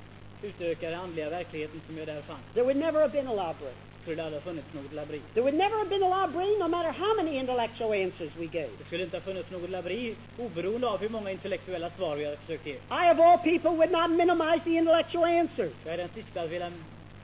[0.43, 3.73] utökade andliga verkligheten som jag där fann there would never have been a L'Abri.
[4.05, 5.21] Skulle aldrig ha funnits något labri.
[5.35, 8.71] There would never have been a Labri no matter how many intellectual answers we gave.
[8.79, 12.37] Det skulle inte ha funnits något labri oberoende av hur många intellektuella svar vi hade
[12.37, 12.73] försökt ge.
[12.75, 15.73] I, of all people, would not minimize the intellectual answers.
[15.85, 16.73] Jag är den sista att vilja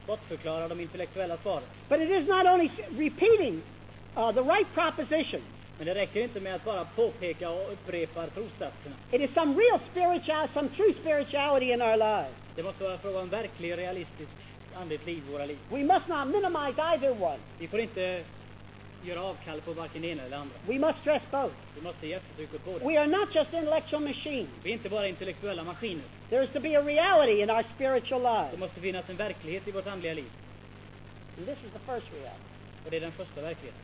[0.06, 1.68] bortförklara de intellektuella svaren.
[1.88, 2.70] But it is not only
[3.04, 3.62] repeating
[4.16, 5.42] uh, the right proposition.
[5.78, 8.96] Men det räcker inte med att bara påpeka och upprepa trossatserna.
[9.10, 12.34] It is some real spiritual, some true spirituality in our lives.
[12.56, 14.30] Det måste vara fråga om verklig, realistisk
[14.74, 15.58] andligt liv i våra liv.
[15.70, 17.38] We must not minimize either one.
[17.58, 18.24] Vi får inte
[19.04, 20.56] göra avkall på varken det ena eller det andra.
[20.68, 21.54] We must stress both.
[21.74, 22.86] Vi måste ge eftertryck åt båda.
[22.86, 24.48] We are not just intellectual machines.
[24.62, 26.04] Vi är inte bara intellektuella maskiner.
[26.30, 28.58] There is to be a reality in our spiritual Det lives.
[28.58, 30.30] måste finnas en verklighet i vårt andliga liv.
[31.38, 32.44] And this is the first reality.
[32.84, 33.80] Och det är den första verkligheten.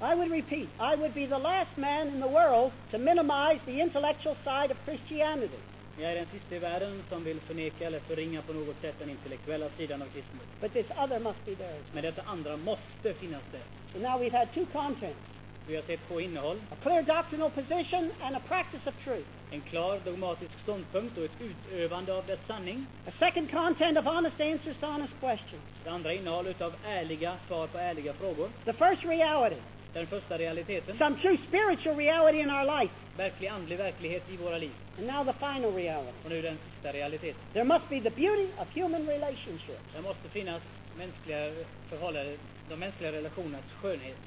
[0.00, 3.80] I would repeat, I would be the last man in the world to minimize the
[3.80, 5.58] intellectual side of Christianity.
[6.00, 9.10] Jag är den sista i världen som vill förneka eller förringa på något sätt den
[9.10, 10.46] intellektuella sidan av kristendomen.
[10.60, 11.80] But this other must be there.
[11.92, 13.62] Men detta andra måste finnas där.
[13.92, 15.18] So now we've had two contents.
[15.66, 16.60] Vi har sett två innehåll.
[16.70, 19.28] A clear doctrinal position and a practice of truth.
[19.50, 22.86] En klar dogmatisk ståndpunkt och ett utövande av dess sanning.
[23.06, 25.62] A second content of honest answers to honest questions.
[25.84, 28.50] Det andra innehåll utav ärliga svar på ärliga frågor.
[28.64, 29.60] The first reality,
[29.92, 30.98] Den första realiteten.
[30.98, 32.94] some true spiritual reality in our life.
[33.16, 34.72] Verklig andlig verklighet i våra liv.
[34.98, 36.12] And now the final reality.
[36.24, 37.40] Och nu den sista realiteten.
[37.52, 39.82] There must be the beauty of human relationships.
[39.94, 40.62] Det måste finnas
[40.96, 41.52] mänskliga
[41.88, 44.18] förhållanden, de mänskliga relationernas skönhet.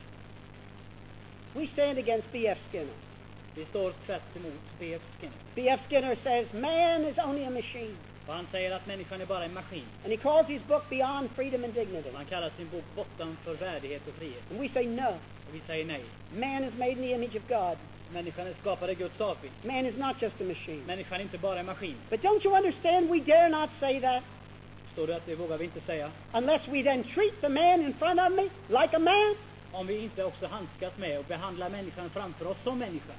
[1.54, 2.58] We stand against B.F.
[2.72, 2.94] Skinner.
[3.56, 5.02] Vi står tvärt emot B.F.
[5.20, 5.38] Skinner.
[5.56, 5.80] B.F.
[5.90, 7.96] Skinner says man is only a machine.
[8.32, 9.86] Och han säger att människan är bara en maskin.
[10.04, 12.10] And he calls his book Beyond Freedom and Dignity.
[12.16, 14.44] Han kallar sin bok Bortanför värdighet och frihet.
[14.52, 15.10] And we say no.
[15.48, 16.04] Och vi säger nej.
[16.34, 17.78] Man is made in the image of God.
[18.14, 19.54] Människan är skapad i Guds avbild.
[19.64, 20.84] Man is not just a machine.
[20.86, 21.96] Människan är inte bara en maskin.
[22.10, 24.24] But don't you understand we dare not say that
[25.16, 26.12] att det vågar vi inte säga.
[26.34, 29.36] unless we then treat the man in front of me like a man?
[29.72, 33.14] Om vi inte också handskas med och behandlar människan framför oss som människa.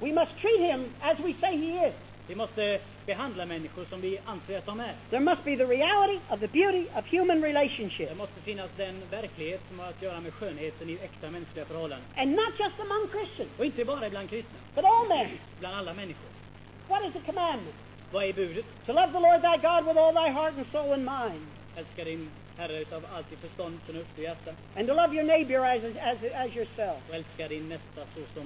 [0.00, 1.94] We must treat him as we say he is.
[2.26, 4.94] Vi måste behandla människor som vi anser att de är.
[5.10, 8.16] There must be the reality of the beauty of human Det relationship.
[8.16, 12.06] måste finnas den verklighet som har att göra med skönheten i äkta mänskliga förhållanden.
[12.16, 15.26] And not just among Christians, Och inte bara bland kristna, but all men.
[15.60, 16.28] bland alla människor.
[16.88, 17.74] What is the commandment?
[18.12, 18.64] Vad är budet?
[18.86, 21.46] To love the Lord thy God with all thy heart and soul and mind.
[21.76, 24.50] Älska din Herre utav allt i förstånd, förnuft och hjärta.
[24.76, 26.98] And to love your neighbor as, as, as yourself.
[27.08, 28.00] Och älska din nästa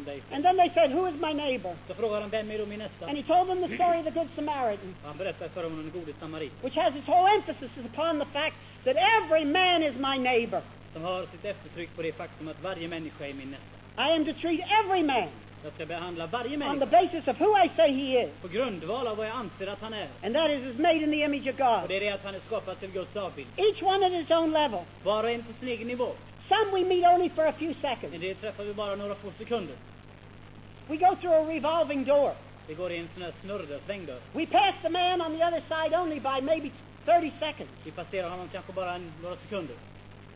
[0.05, 0.35] dig själv.
[0.35, 1.75] And then they said, Who is my neighbor?
[1.89, 3.07] Så han, vem är då min nästa?
[3.07, 5.73] And he told them the story of the Good Samaritan, Och han berättar för dem
[5.73, 6.53] om den gode samarit.
[6.63, 10.63] which has its whole emphasis upon the fact that every man is my neighbor.
[10.93, 13.77] Som har sitt eftertryck på det faktum att varje människa är min nästa.
[14.07, 15.29] I am to treat every man
[15.65, 18.31] Jag ska behandla varje on the basis of who I say he is.
[18.43, 20.09] på grundval av vad jag anser att han är.
[20.23, 21.89] And that is, is made in the image of Och God.
[21.89, 23.49] det är det att han är skapad till Guds avbild.
[23.57, 24.81] Each one at his own level.
[25.05, 26.13] Var och en på sin egen nivå.
[26.49, 28.17] Some we meet only for a few seconds.
[28.21, 29.77] det träffar vi bara några få sekunder.
[30.89, 32.33] We go through a revolving door.
[32.67, 33.09] Vi går i en
[33.43, 34.21] snurrdörr, svängdörr.
[34.33, 36.71] We pass the man on the other side only by maybe
[37.05, 37.71] 30 seconds.
[37.85, 39.77] Vi passerar honom kanske bara några sekunder.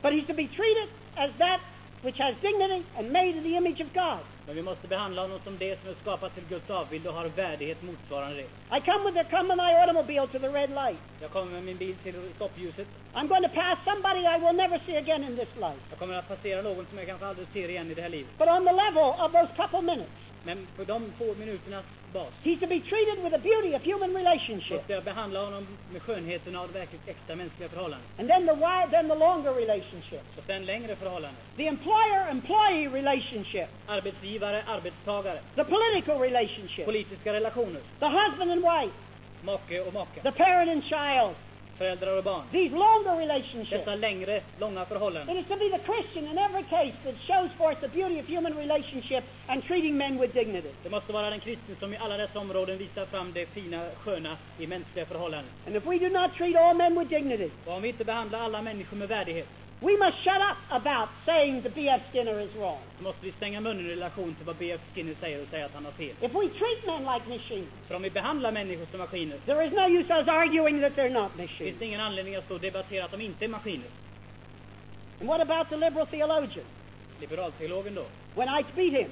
[0.03, 1.61] But he's to be treated as that
[2.05, 4.21] which has dignity and made in the image of God.
[4.47, 7.27] Men vi måste behandla honom som det som är skapat till Guds avbild och har
[7.27, 8.77] värdighet motsvarande det.
[8.77, 11.01] I come with the come with my automobile to the red light.
[11.21, 12.89] Jag kommer med min bil till stoppljuset.
[13.15, 15.81] I'm going to pass somebody I will never see again in this life.
[15.91, 18.39] Jag kommer att passera någon som jag kanske aldrig ser igen i det här livet.
[18.39, 20.13] But on the level of those couple minutes,
[20.45, 24.15] Men på de få minuternas bas he's to be treated with the beauty of human
[24.17, 24.83] relationship.
[24.87, 28.09] jag behandla honom med skönheten av verkligt äkta mänskliga förhållanden.
[28.19, 30.23] And then the wide, then the longer relationship.
[30.39, 31.43] Och sen längre förhållanden.
[31.57, 33.69] The employer-employee relationship.
[33.87, 35.41] Arbetsgivare, arbetstagare.
[35.55, 36.85] The political relationship.
[36.85, 37.81] Politiska relationer.
[38.01, 38.95] The husband and wife.
[39.43, 40.23] Make och maka.
[40.23, 41.35] The parent and child.
[41.79, 42.43] Föräldrar och barn.
[42.53, 43.71] These longer relationships.
[43.71, 45.37] Dessa längre, långa förhållanden.
[45.37, 48.27] It is to be the Christian in every case that shows forth the beauty of
[48.29, 50.71] human relationship and treating men with dignity.
[50.83, 54.37] Det måste vara den kristne som i alla dessa områden visar fram det fina, sköna
[54.59, 55.51] i mänskliga förhållanden.
[55.67, 58.41] And if we do not treat all men with dignity, Och om vi inte behandlar
[58.41, 59.49] alla människor med värdighet
[59.85, 62.01] we must shut up about saying that B.F.
[62.13, 62.81] Skinner is wrong.
[62.99, 64.81] så måste vi stänga munnen i relation till vad B.F.
[64.95, 66.15] Skinner säger och säga att han har fel.
[66.21, 69.73] If we treat men like machines, För om vi behandlar människor som maskiner there is
[69.73, 71.79] no use us arguing that they're not finns machines.
[71.79, 73.91] det ingen anledning att stå och debattera att de inte är maskiner.
[75.21, 76.67] And what about the liberal theologian?
[77.21, 79.11] Liberalteologen då, When I meet him,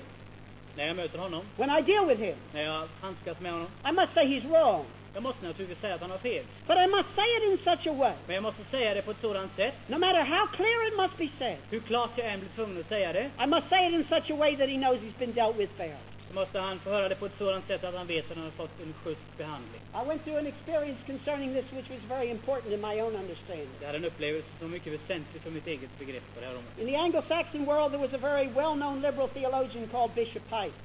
[0.76, 3.92] när jag möter honom, when I deal with him, när jag handskas med honom, I
[3.92, 4.84] must say he's wrong.
[5.14, 6.44] Jag måste naturligtvis säga att han har fel.
[6.66, 9.10] But I must say it in such a way, Men jag måste säga det på
[9.10, 12.40] ett sådant sätt, no matter how clear it must be said, hur klart jag än
[12.40, 14.76] blir tvungen att säga det, I must say it in such a way that he
[14.76, 16.12] knows he's been dealt with fairly.
[16.32, 18.44] så måste han få höra det på ett sådant sätt att han vet att han
[18.44, 18.94] har fått en
[19.36, 19.80] behandling.
[19.94, 23.68] I went through an experience concerning this which was very important in my own understanding.
[23.80, 26.56] Jag hade en upplevelse som var mycket väsentlig för mitt eget begrepp på det här
[26.56, 26.78] området.
[26.78, 30.76] In the Anglo-Saxon world, there was a very well-known liberal theologian called Bishop Pike.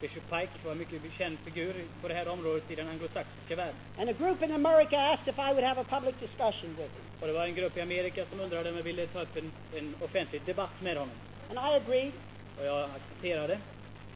[0.00, 3.74] Bishop Pike var en mycket känd figur på det här området i den anglosaxiska världen.
[3.98, 7.04] And a group in America asked if I would have a public discussion with him.
[7.20, 9.52] Och det var en grupp i Amerika som undrade om jag ville ta upp en,
[9.78, 11.14] en offentlig debatt med honom.
[11.50, 12.12] And I agreed.
[12.58, 13.58] Och jag accepterade.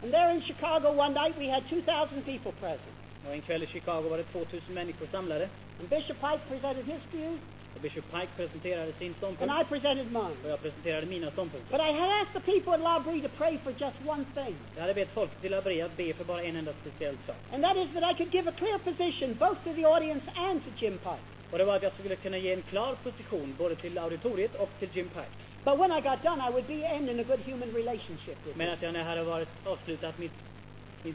[0.03, 2.95] And there in Chicago one night, we had 2,000 people present.
[3.27, 5.49] Och en kväll i Chicago var det 2000 människor samlade.
[5.81, 9.51] And Bishop Pike presented his view, Och Bishop Pike presenterade sin and.
[9.61, 10.37] I presented mine.
[10.45, 11.71] Och jag presenterade mina ståndpunkter.
[11.79, 14.81] But I had asked the people at L'Abri to pray for just one thing, Jag
[14.83, 17.37] hade bett folk till Abrea att be för bara en enda speciell sak.
[17.53, 20.61] and that is that I could give a clear position both to the audience and
[20.65, 21.25] to Jim Pike.
[21.51, 24.71] Och det var att jag skulle kunna ge en klar position både till auditoriet och
[24.79, 25.33] till Jim Pike.
[25.65, 28.57] But when I got done, I would be end in a good human relationship with
[28.57, 28.75] Men him.
[28.75, 30.33] att jag när jag hade varit avslutat mitt,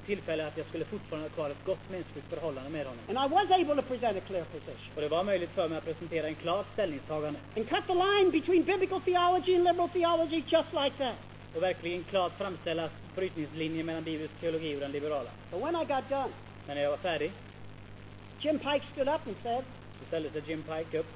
[0.06, 3.00] tillfälle att jag skulle fortfarande ha kvar ett gott mänskligt förhållande med honom.
[3.10, 5.78] And I was able to present a clear position Och det var möjligt för mig
[5.78, 7.40] att presentera en klar ställningstagande.
[7.56, 11.16] and cut the line between biblical theology and liberal theology just like that.
[11.56, 15.30] Och verkligen klart framställa brytningslinjen mellan biblisk teologi och den liberala.
[15.52, 16.30] But when I got done,
[16.68, 17.32] Men när jag var färdig
[18.40, 19.64] Jim Pike stood up and said,
[20.00, 21.08] så ställde sig Jim Pike upp.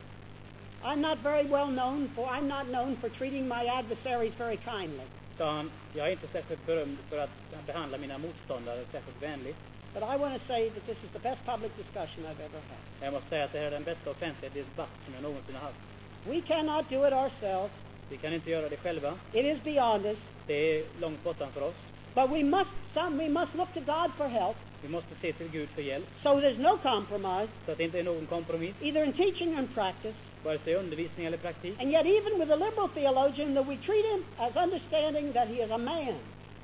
[0.84, 5.06] I'm not very well known for, I'm not known for treating my adversaries very kindly.
[5.42, 9.58] Sa han, jag är inte särskilt berömd för att behandla mina motståndare särskilt vänligt.
[9.94, 12.82] But I want to say that this is the best public discussion I've ever had.
[13.00, 15.62] Jag måste säga att det här är den bästa offentliga debatt som jag någonsin har
[15.62, 15.78] haft.
[16.24, 17.72] We cannot do it ourselves.
[18.10, 19.20] Vi kan inte göra det själva.
[19.34, 20.18] It is beyond us.
[20.48, 21.76] Det är långt bortanför oss.
[22.14, 24.58] But we must, some, we must look to God for help.
[24.82, 28.00] Vi måste se till Gud för hjälp, So there's no compromise, så att det inte
[28.00, 30.16] är någon kompromiss, either in teaching and practice.
[30.44, 31.82] Vare sig undervisning eller praktik.
[31.82, 35.64] And yet, even with a liberal theologian, that we treat him as understanding that he
[35.64, 36.16] is a man.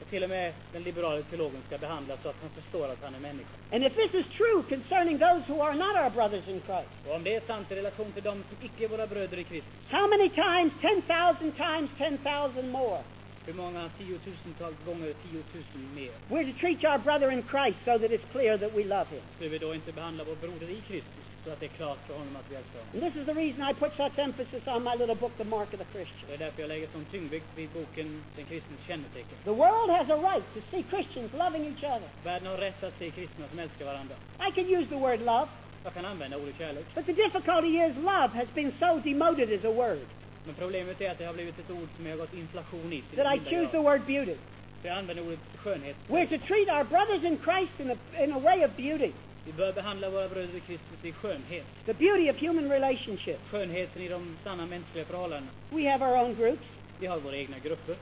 [0.02, 3.16] Och till och med den liberala teologen ska behandlas så att han förstår att han
[3.16, 3.50] är människa.
[3.72, 7.16] And if this is true concerning those who are not our brothers in Christ, Och
[7.16, 9.74] om det är sant i relation till dem som icke är våra bröder i Kristus,
[9.90, 13.02] how many times, 10,000 times 10,000 more,
[13.46, 18.12] hur många tiotusentals gånger tiotusen mer we're to treat our brother in Christ so that
[18.12, 19.22] it's clear that we love him?
[19.36, 22.14] skulle vi då inte behandla vår broder i Kristus så att det är klart för
[22.14, 22.92] honom att vi älskar honom?
[22.94, 25.70] And this is the reason I put such emphasis on my little book, The Mark
[25.74, 26.26] of the Christian.
[26.28, 29.38] Det är därför jag lägger sån tyngdvikt vid boken Den kristnes kännetecken.
[29.44, 32.10] The world has a right to see Christians loving each other.
[32.24, 34.16] Världen har rätt att se kristna som älskar varandra.
[34.48, 35.48] I can use the word love,
[35.84, 39.64] Jag kan använda ordet kärlek, but the difficulty is love has been so demoted as
[39.72, 40.08] a word
[40.48, 43.04] men problemet är att det har blivit ett ord som har gått inflation i.
[43.16, 44.36] that I choose the word beauty.
[44.82, 45.96] Så jag använder ordet skönhet.
[46.08, 49.12] We're to treat our brothers in Christ in a, in a way of beauty,
[49.48, 51.66] Vi bör behandla våra bröder i Kristus i skönhet.
[51.86, 53.50] the beauty of human relationships.
[53.52, 55.52] Skönheten i de sanna mänskliga förhållandena.
[55.70, 56.68] We have our own groups.
[57.00, 57.96] Vi har våra egna grupper.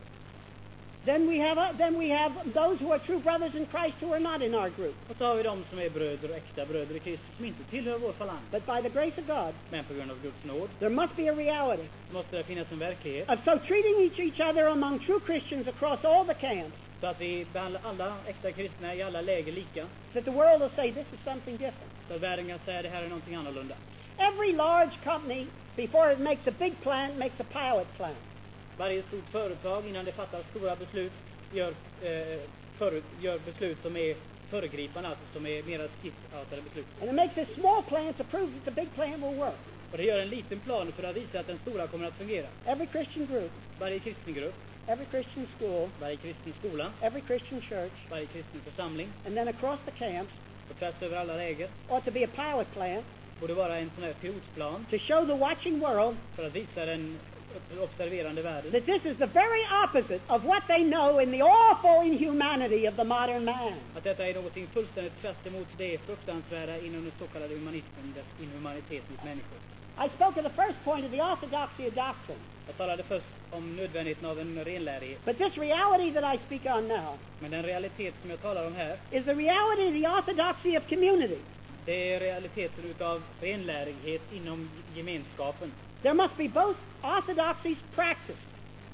[1.06, 4.14] Then we have a, then we have those who are true brothers in Christ who
[4.14, 4.96] are not in our group.
[5.10, 7.64] Och så har vi de som är bröder och äkta bröder i Kristus som inte
[7.64, 8.42] tillhör vår falang.
[8.52, 11.32] But by the grace of God, Men på grund av Guds nåd there must be
[11.32, 15.20] a reality måste det finnas en verklighet of so treating each, each other among true
[15.26, 19.52] Christians across all the camps så att vi behandlar alla äkta kristna i alla läger
[19.52, 19.88] lika.
[20.14, 21.92] that the world will say this is something different.
[22.08, 23.76] Så att världen kan säga det här är någonting annorlunda.
[24.18, 28.18] Every large company, before it makes a big plant, makes a pilot plant.
[28.78, 31.12] Varje stort företag innan det fattar stora beslut
[31.54, 31.72] gör,
[32.02, 32.42] eh,
[32.78, 34.16] förut, gör beslut som är
[34.50, 36.86] föregripande, alltså som är mera skissartade beslut.
[37.02, 39.60] And it makes a small plant to prove that the big plant will work.
[39.92, 42.48] Och det gör en liten plan för att visa att den stora kommer att fungera.
[42.66, 44.56] Every Christian group, Varje kristen grupp,
[44.88, 49.10] every Christian school, varje kristen skola, every Christian church, varje kristen församling.
[49.26, 50.34] And then across the camps.
[50.70, 51.70] Och tvärs över alla läger.
[51.90, 53.06] Ought to be a pilot plant.
[53.40, 54.86] Borde vara en sån här pilotplan.
[54.90, 57.20] To show the watching world för att visa den
[57.82, 58.72] observerande världen.
[58.72, 62.96] that this is the very opposite of what they know in the awful inhumanity of
[62.96, 63.74] the modern man.
[63.96, 68.14] att detta är någonting fullständigt tvärt emot det fruktansvärda inom den så kallade humanismen,
[69.24, 69.60] människor.
[69.98, 72.42] I spoke of the first point of the orthodoxy of doctrine.
[72.68, 76.88] Jag talade först om nödvändigheten av en renlärighet, But this reality that I speak on
[76.88, 80.78] now men den realitet som jag talar om här, is the reality of the orthodoxy
[80.78, 81.38] of community.
[81.86, 85.72] det är realiteten utav renlärighet inom gemenskapen.
[86.02, 88.42] There must be both orthodoxies practiced.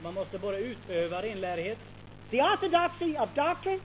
[0.04, 1.78] Man måste både utöva renlärighet,
[2.30, 3.80] The orthodoxy of doctrine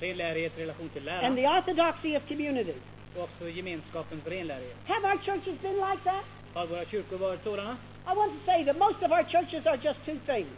[0.00, 2.74] renlärighet i relation till lära, and the orthodoxy of community.
[3.14, 4.76] och också gemenskapens renlärighet.
[4.86, 6.24] Have our churches been like that?
[6.54, 7.76] Har våra kyrkor varit sådana?
[8.06, 10.48] I want to say that most of our churches are just two things.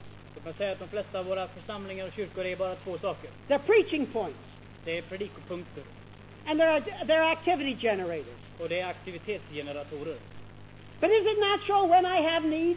[0.45, 3.31] Mig säga att de flesta av våra församlingar och kyrkor är bara två saker.
[3.49, 4.39] They're preaching points
[4.85, 5.83] Det är predikopunkter
[6.47, 8.41] and they're, they're activity generators.
[8.59, 10.17] och det är aktivitetsgeneratorer.
[11.01, 12.77] But is it natural when I have need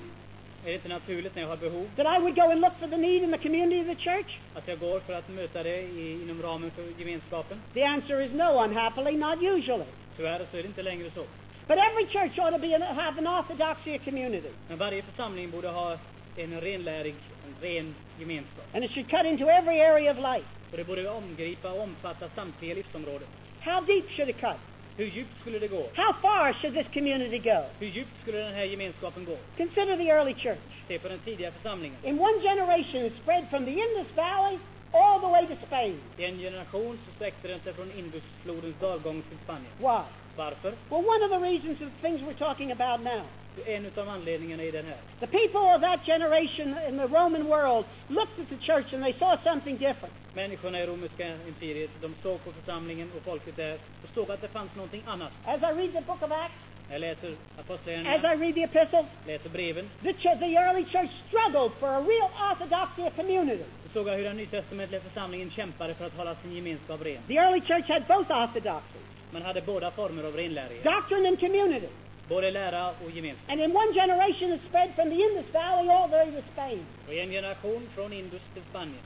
[0.64, 2.88] Är det inte naturligt när jag har behov that I would go and look for
[2.88, 4.40] the need in the community of the church?
[4.54, 7.62] att jag går för att möta det i, inom ramen för gemenskapen?
[7.74, 9.86] The answer is no, unhappily, not usually.
[10.18, 11.26] Tyvärr så är det inte längre så.
[11.72, 14.52] But every church ought to be an, have an orthodoxy community.
[14.68, 15.98] Men varje församling borde ha
[16.38, 17.16] en renlärig,
[17.48, 18.66] en ren gemenskap.
[18.74, 20.46] And it should cut into every area of life.
[20.72, 23.28] Och det borde omgripa och omfatta samtliga livsområden.
[23.62, 24.58] How deep should it cut?
[24.98, 25.90] Hur djupt skulle det gå?
[25.96, 27.64] How far should this community go?
[27.80, 29.38] Hur djupt skulle den här gemenskapen gå?
[29.58, 30.72] Consider the early church.
[30.88, 31.98] Se på den tidiga församlingen.
[32.04, 34.60] In one generation, it spread from the Indus Valley
[34.92, 36.00] all the way to Spain.
[36.18, 39.72] I en generation så sträckte den sig från Indusflodens dalgång till Spanien.
[39.80, 40.21] Why?
[40.36, 40.74] Varför?
[40.90, 43.22] Well, one of the reasons of the things we're talking about now.
[43.66, 44.98] En av anledningarna är den här.
[45.20, 49.14] The people of that generation in the Roman world looked at the church and they
[49.14, 50.14] saw something different.
[50.34, 53.74] Människorna i romerska imperiet, de såg på församlingen och folket där
[54.04, 55.32] och såg att det fanns någonting annat.
[55.46, 56.56] As I read the book of Acts,
[56.92, 61.88] Jag läser as I read the epistles, läser breven, the, the early church struggled for
[61.88, 63.64] a real orthodoxy of community.
[63.94, 67.24] såg hur den nytestamentliga församlingen kämpade för att hålla sin gemenskap ren.
[67.28, 71.88] The early church had both orthodoxies, Man hade båda former av renlärighet, doctrine and community.
[72.30, 73.52] både lära och gemenskap.
[73.52, 76.86] And in one generation it spread from the Indus Valley all the way to Spain.
[77.08, 79.04] Och en generation från Indus till Spanien.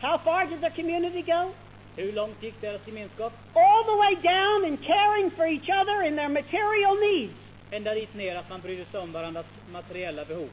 [0.00, 1.52] How far did the community go?
[1.96, 3.32] Hur långt gick deras gemenskap?
[3.54, 7.34] All the way down in caring for each other in their material needs.
[7.70, 10.48] Ända dit ner att man brydde sig om varandras materiella behov.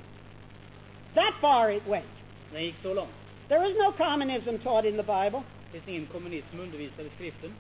[1.14, 2.06] That far it went.
[2.54, 3.16] Den gick så långt.
[3.48, 5.42] There is no communism taught in the Bible.
[5.72, 7.56] Det finns ingen kommunism undervisad i skriften.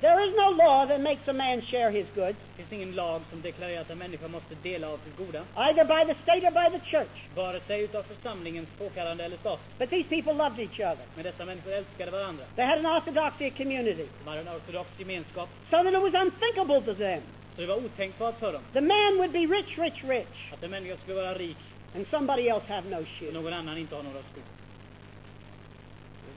[0.00, 3.20] There is no law that makes a man share his goods, Det finns ingen lag
[3.30, 6.50] som deklarerar att en människa måste dela av sitt goda, either by the state or
[6.50, 7.28] by the church.
[7.34, 9.64] vare sig utav församlingens påkallande eller staten.
[9.78, 11.06] But these people loved each other.
[11.14, 12.44] Men dessa människor älskade varandra.
[12.56, 14.08] They had an orthodoxy community.
[14.18, 17.22] De hade en ortodox gemenskap, So that it was unthinkable to them.
[17.54, 20.70] så det var otänkbart för dem The man would be rich, rich, rich, att en
[20.70, 21.58] människa skulle vara rik
[21.94, 23.34] and somebody else have no shoes.
[23.34, 24.42] någon annan inte har några skor.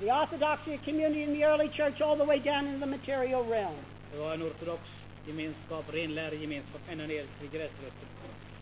[0.04, 3.86] The orthodoxy community in the early church all the way down in the material realm.
[4.12, 4.82] Det var en ortodox
[5.28, 8.08] gemenskap, renlärig gemenskap, ända ner till gräsrötter.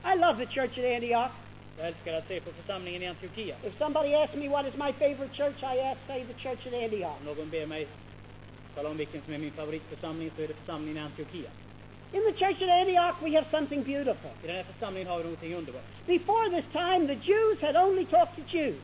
[0.05, 1.31] I love the church at Antioch.
[1.77, 3.55] Jag älskar att se på församlingen i Antiochia.
[3.63, 6.73] If somebody asks me what is my favorite church, I ask, say the church at
[6.73, 7.17] Antioch.
[7.19, 7.87] Om någon ber mig
[8.75, 11.49] tala om vilken som är min favoritförsamling så är det församlingen i Antiochia.
[12.13, 14.31] In the church at Antioch, we have something beautiful.
[14.43, 15.85] I den här församlingen har vi någonting underbart.
[16.05, 18.81] Before this time, the Jews had only talked to Jews.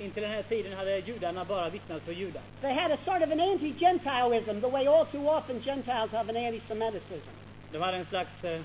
[0.00, 2.42] Intill den här tiden hade judarna bara vittnat för judar.
[2.60, 6.36] They had a sort of an anti-Gentilism, the way all too often Gentiles have an
[6.36, 7.30] anti-Semitism.
[7.72, 8.60] De hade en slags eh,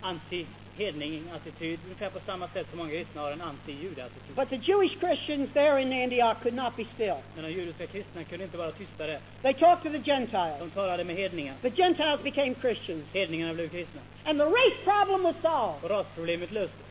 [0.00, 4.36] anti-hedning-attityd, ungefär på samma sätt som många kristna har en anti-jude-attityd.
[4.36, 7.18] But the Jewish Christians there in Antioch could not be still.
[7.34, 9.20] Men de judiska kristna kunde inte vara tysta där.
[9.42, 10.58] They talked to the Gentiles.
[10.58, 11.54] De talade med hedningar.
[11.62, 13.04] The Gentiles became Christians.
[13.14, 14.00] Hedningarna blev kristna.
[14.24, 15.84] And the race problem was solved.
[15.84, 16.87] Och rasproblemet löstes.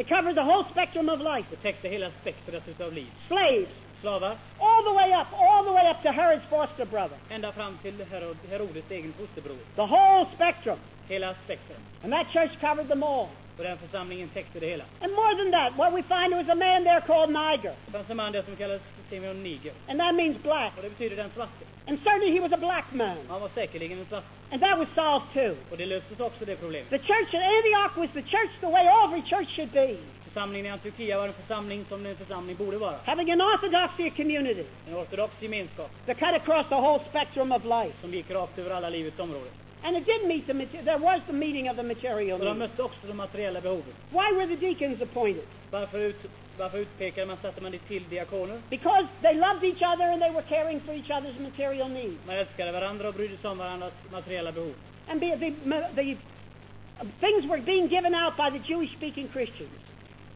[0.00, 1.46] It covered the whole spectrum of life.
[1.50, 3.06] Det täckte hela spektrat utav liv.
[3.28, 3.68] Slaves,
[4.00, 7.18] Slavar, all the way up, all the way up to Herod's foster brother.
[7.30, 9.58] ända fram till Herod, Herodes egen fosterbror.
[9.76, 10.78] The whole spectrum.
[11.08, 11.78] Hela spektrat.
[12.02, 13.28] And that church covered them all.
[13.58, 14.84] Och den församlingen täckte det hela.
[15.00, 17.74] And more than that, what we find was a man there called Niger.
[17.86, 19.72] Det fanns en man där som kallades Simeon Niger.
[19.88, 20.72] And that means black.
[20.76, 21.64] Och det betyder den svarte.
[21.90, 23.16] And certainly he was a black man.
[23.28, 24.24] Han var säkerligen en svart.
[24.52, 25.56] And that was solved too.
[25.70, 26.90] Och det löstes också det problemet.
[26.90, 29.96] The church at Antioch was the church the way every church should be.
[30.24, 32.96] Församlingen i Antiochia var en församling som en församling borde vara.
[33.04, 37.94] Having an orthodoxy community En ortodox gemenskap that cut across the whole spectrum of life.
[38.00, 39.52] som gick rakt över alla livets områden.
[39.82, 42.82] And it did meet the, there was the meeting of the material Och de mötte
[42.82, 43.94] också de materiella behoven.
[44.10, 45.44] Why were the deacons appointed?
[45.70, 46.12] Varför,
[46.60, 48.60] varför utpekade man, satte man det till diakoner?
[48.70, 52.26] Because they loved each other and they were caring for each other's material needs.
[52.26, 54.74] Man älskade varandra och brydde sig om varandras materiella behov.
[55.08, 55.50] And the, the,
[55.96, 56.16] the
[57.00, 59.80] uh, things were being given out by the Jewish-speaking Christians,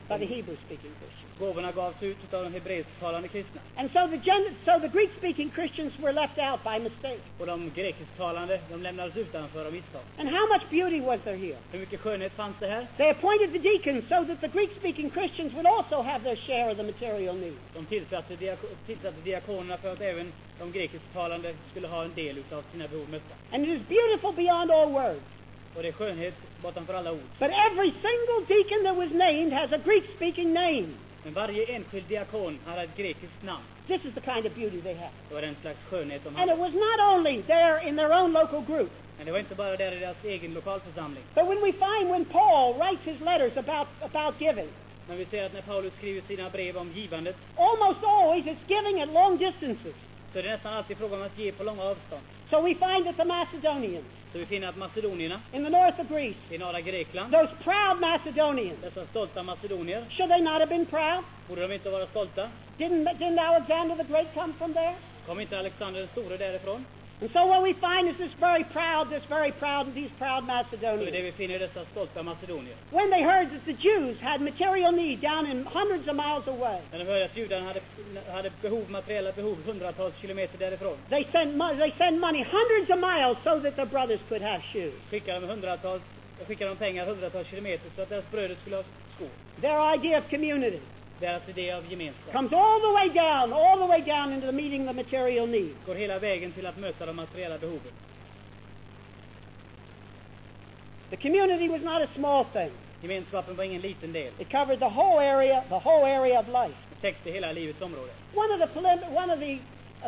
[0.08, 1.23] by the Hebrew-speaking Christians.
[1.38, 3.60] Gåvorna gavs ut av de hebreisktalande kristna.
[3.76, 7.20] And so the, Gen- so the Greek-speaking Christians were left out by mistake.
[7.38, 10.02] Och de grekisktalande, de lämnades utanför av misstag.
[10.18, 11.56] And how much beauty was there here?
[11.72, 12.86] Hur mycket skönhet fanns det här?
[12.96, 16.76] They appointed the deacons so that the Greek-speaking Christians would also have their share of
[16.76, 17.58] the material needs.
[17.74, 22.64] De tillsatte, diako tillsatte diakonerna för att även de grekisktalande skulle ha en del utav
[22.72, 23.34] sina behov mötta.
[23.52, 25.20] And it is beautiful beyond all words.
[25.76, 27.26] Och det är skönhet bortanför alla ord.
[27.38, 30.86] But every single deacon that was named has a Greek-speaking name.
[31.24, 33.64] Men varje enskild diakon hade ett grekiskt namn.
[33.86, 35.10] This is the kind of beauty they have.
[35.28, 38.32] Det var den slags skönhet de And it was not only there in their own
[38.32, 41.24] local group, Men det var inte bara där i deras egen lokalförsamling.
[41.34, 44.68] but when we find when Paul writes his letters about, about giving,
[45.08, 49.00] Men vi ser att när Paulus skriver sina brev om givandet almost always it's giving
[49.02, 49.94] at long distances.
[50.32, 52.22] så är nästan alltid fråga om att ge på långa avstånd.
[52.50, 56.08] So we find that the Macedonians Så vi finner att macedonierna in the north of
[56.08, 60.86] Greece, i norra Grekland, those proud Macedonians, dessa stolta macedonier, should they not have been
[60.86, 61.24] proud?
[61.48, 62.50] borde de inte vara stolta?
[62.78, 64.94] Didn't, didn't Alexander the Great come from there?
[65.26, 66.84] Kom inte Alexander den store därifrån?
[67.24, 70.50] And so what we find is this very proud, this very proud, these proud Så
[70.52, 71.24] är det Macedonians.
[71.24, 72.76] vi finner dessa stolta macedonier.
[72.90, 76.78] When they heard that the Jews had material need down in hundreds of miles away,
[76.92, 77.80] När de hörde att judarna hade,
[78.32, 82.98] hade behov, materiella behov hundratals kilometer därifrån, they sent, mo- they sent money hundreds of
[82.98, 84.94] miles so that their brothers could have shoes.
[85.10, 86.02] skickade de hundratals,
[86.46, 88.82] skickade de pengar hundratals kilometer så att deras bröder skulle ha
[89.16, 89.28] skor.
[89.60, 90.80] Their idea of community
[91.24, 94.52] Deras idé av gemenskap comes all the way down, all the way down into the
[94.52, 95.74] meeting the material need.
[95.86, 97.92] går hela vägen till att möta de materiella behoven.
[101.10, 102.70] The community was not a small thing.
[103.02, 104.32] Gemenskapen var ingen liten del.
[104.38, 106.78] It covered the whole area, the whole area of life.
[106.90, 108.12] Det täckte hela livets område.
[108.34, 108.80] One of the
[109.16, 109.58] one of the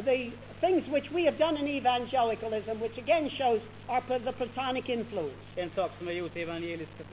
[0.05, 5.37] the things which we have done in evangelicalism, which again shows our the Platonic influence,
[5.57, 7.05] En sak som vi gjort i evangeliska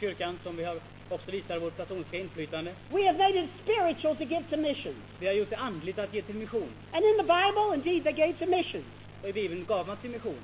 [0.00, 0.76] kyrkan som vi har
[1.08, 2.74] också visar vårt platoniska inflytande.
[2.90, 4.96] we have made it spiritual to give to missions.
[5.20, 6.68] Vi har gjort det andligt att ge till mission.
[6.92, 8.86] And in the Bible, indeed, they gave to missions.
[9.22, 10.38] Och i Bibeln gav man till mission.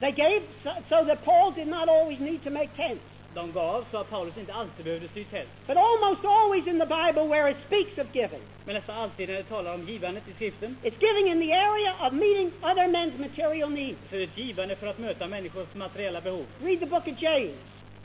[0.00, 3.02] They gave so, so that Paul did not always need to make tents.
[3.34, 5.48] De gav så att Paulus inte alltid behövde sy tält.
[5.66, 9.36] But almost always in the Bible where it speaks of giving, Men nästan alltid när
[9.36, 13.18] det talar om givandet i skriften it's giving in the area of meeting other men's
[13.18, 13.98] material needs.
[14.10, 16.46] så är det ett givande för att möta människors materiella behov.
[16.62, 17.56] Read the book of James.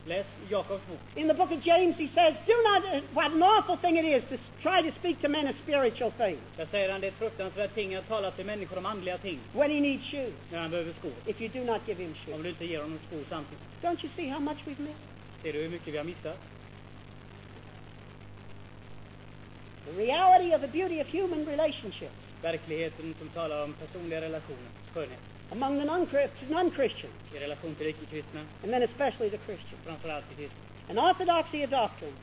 [0.06, 1.00] Läs Jakobs bok.
[1.16, 4.06] In the book of James, he says, Do not, uh, what an awful thing it
[4.06, 7.12] is to try to speak to men of spiritual things Där säger han det är
[7.12, 10.60] ett fruktansvärt ting att tala till människor om andliga ting when he needs shoes när
[10.60, 11.12] han behöver skor.
[11.26, 12.36] if you do not give him shoes.
[12.36, 13.64] Om du inte ger honom skor samtidigt.
[13.82, 15.08] Don't you see how much we've missed?
[15.44, 16.40] Ser du hur mycket vi har missat?
[19.86, 25.20] The reality of the beauty of human relationships Verkligheten som talar om personliga relationer, skönhet,
[25.56, 29.80] among the non-Chri- non-Christians, i relation till icke-kristna, and then especially the Christians.
[29.86, 30.62] framförallt till kristna.
[30.90, 32.14] An orthodoxy of doctrine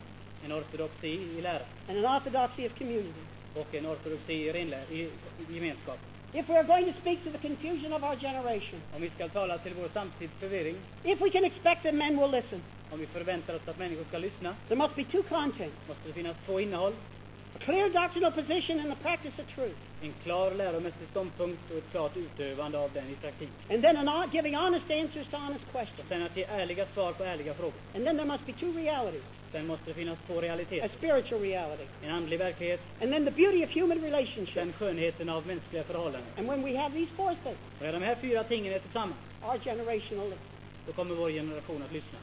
[0.45, 3.23] En ortodoxi i lära and an orthodoxy of community.
[3.55, 4.49] och en ortodoxi i,
[4.91, 5.11] i
[5.49, 5.99] i gemenskap.
[6.33, 9.59] If we're going to speak to the confusion of our generation, Om vi ska tala
[9.59, 13.55] till vår samtids förvirring, if we can expect that men will listen, om vi förväntar
[13.55, 15.77] oss att människor ska lyssna, there must be two contents.
[15.89, 16.93] måste det finnas två innehåll.
[17.55, 19.77] A clear doctrinal position and the practice of truth.
[20.03, 23.55] En klar läromässig ståndpunkt och ett klart utövande av den i praktiken.
[23.71, 26.09] And then an, giving honest answers to honest questions.
[26.09, 27.75] Sen att ge ärliga svar på ärliga frågor.
[27.95, 29.23] And then there must be two realities.
[29.53, 30.91] Sen måste det finnas två A realiteter.
[30.99, 31.85] spiritual reality.
[32.03, 34.55] En andlig verklighet, And then the beauty of human relationships.
[34.55, 36.31] sen skönheten av mänskliga förhållanden.
[36.39, 39.59] And when we have these four things, när de här fyra tingen är tillsammans, our
[39.59, 40.39] generation will listen.
[40.87, 42.19] då kommer vår generation att lyssna.